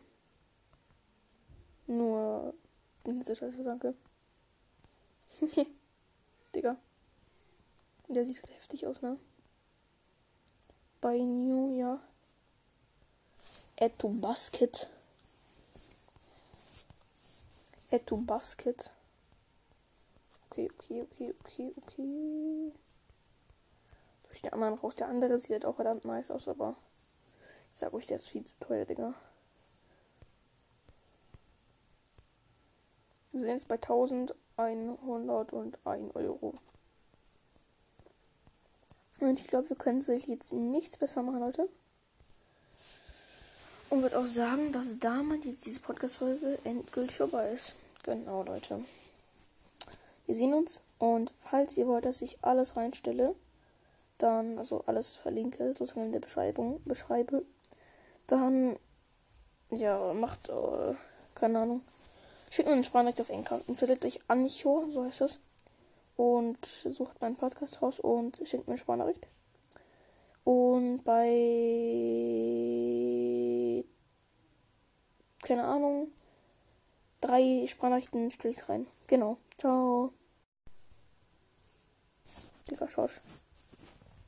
nur 1.85 2.55
Headset, 3.03 3.51
danke. 3.63 3.93
Digga. 6.55 6.77
Der 8.07 8.25
sieht 8.25 8.41
heftig 8.49 8.87
aus, 8.87 9.03
ne? 9.03 9.19
Bei 10.99 11.15
New, 11.19 11.77
ja. 11.77 12.01
Add 13.79 13.93
to 13.99 14.09
Basket. 14.09 14.89
Add 17.91 18.03
to 18.07 18.17
Basket. 18.17 18.89
Okay, 20.55 20.71
okay, 20.71 21.01
okay, 21.01 21.33
okay, 21.43 21.73
okay. 21.75 22.71
Durch 24.29 24.41
den 24.41 24.53
anderen 24.53 24.75
raus. 24.75 24.95
Der 24.95 25.09
andere 25.09 25.37
sieht 25.37 25.51
halt 25.51 25.65
auch 25.65 25.75
verdammt 25.75 26.05
nice 26.05 26.31
aus, 26.31 26.47
aber 26.47 26.77
ich 27.73 27.79
sag 27.79 27.93
euch, 27.93 28.05
der 28.05 28.15
ist 28.15 28.29
viel 28.29 28.45
zu 28.45 28.55
teuer, 28.61 28.85
Digga. 28.85 29.13
Wir 33.31 33.41
sind 33.41 33.49
jetzt 33.49 33.67
bei 33.67 33.75
1101 33.75 36.15
Euro. 36.15 36.53
Und 39.19 39.39
ich 39.39 39.47
glaube, 39.47 39.69
wir 39.69 39.75
können 39.75 40.01
sich 40.01 40.27
jetzt 40.27 40.53
nichts 40.53 40.95
besser 40.95 41.21
machen, 41.21 41.41
Leute. 41.41 41.67
Und 43.89 44.03
würde 44.03 44.17
auch 44.17 44.25
sagen, 44.25 44.71
dass 44.71 44.99
damit 44.99 45.43
jetzt 45.43 45.65
diese 45.65 45.81
Podcast-Folge 45.81 46.59
endgültig 46.63 47.17
vorbei 47.17 47.51
ist. 47.51 47.75
Genau, 48.03 48.43
Leute. 48.43 48.85
Wir 50.25 50.35
sehen 50.35 50.53
uns. 50.53 50.81
Und 50.97 51.31
falls 51.39 51.77
ihr 51.77 51.87
wollt, 51.87 52.05
dass 52.05 52.21
ich 52.21 52.37
alles 52.41 52.75
reinstelle, 52.75 53.35
dann, 54.17 54.57
also 54.57 54.83
alles 54.85 55.15
verlinke, 55.15 55.73
sozusagen 55.73 56.07
in 56.07 56.11
der 56.13 56.19
Beschreibung, 56.19 56.81
beschreibe, 56.85 57.43
dann, 58.27 58.77
ja, 59.71 60.13
macht, 60.13 60.49
äh, 60.49 60.95
keine 61.35 61.59
Ahnung, 61.59 61.81
schickt 62.49 62.67
mir 62.67 62.73
eine 62.73 62.83
Sprachnachricht 62.83 63.21
auf 63.21 63.29
Enker. 63.29 63.61
Installiert 63.67 64.03
euch 64.05 64.19
Ancho, 64.27 64.89
so 64.91 65.03
heißt 65.03 65.21
das. 65.21 65.39
Und 66.15 66.65
sucht 66.65 67.19
meinen 67.21 67.35
Podcast 67.35 67.81
raus 67.81 67.99
und 67.99 68.41
schickt 68.45 68.67
mir 68.67 68.73
eine 68.73 68.79
Sprachnachricht. 68.79 69.27
Und 70.45 71.03
bei, 71.03 71.43
keine 75.41 75.65
Ahnung, 75.65 76.11
drei 77.19 77.65
Sprachnachrichten 77.67 78.31
stelle 78.31 78.53
ich 78.53 78.69
rein. 78.69 78.87
Genau. 79.07 79.37
Ciao. 79.57 80.13
Digga, 82.69 82.89
Schorsch. 82.89 83.21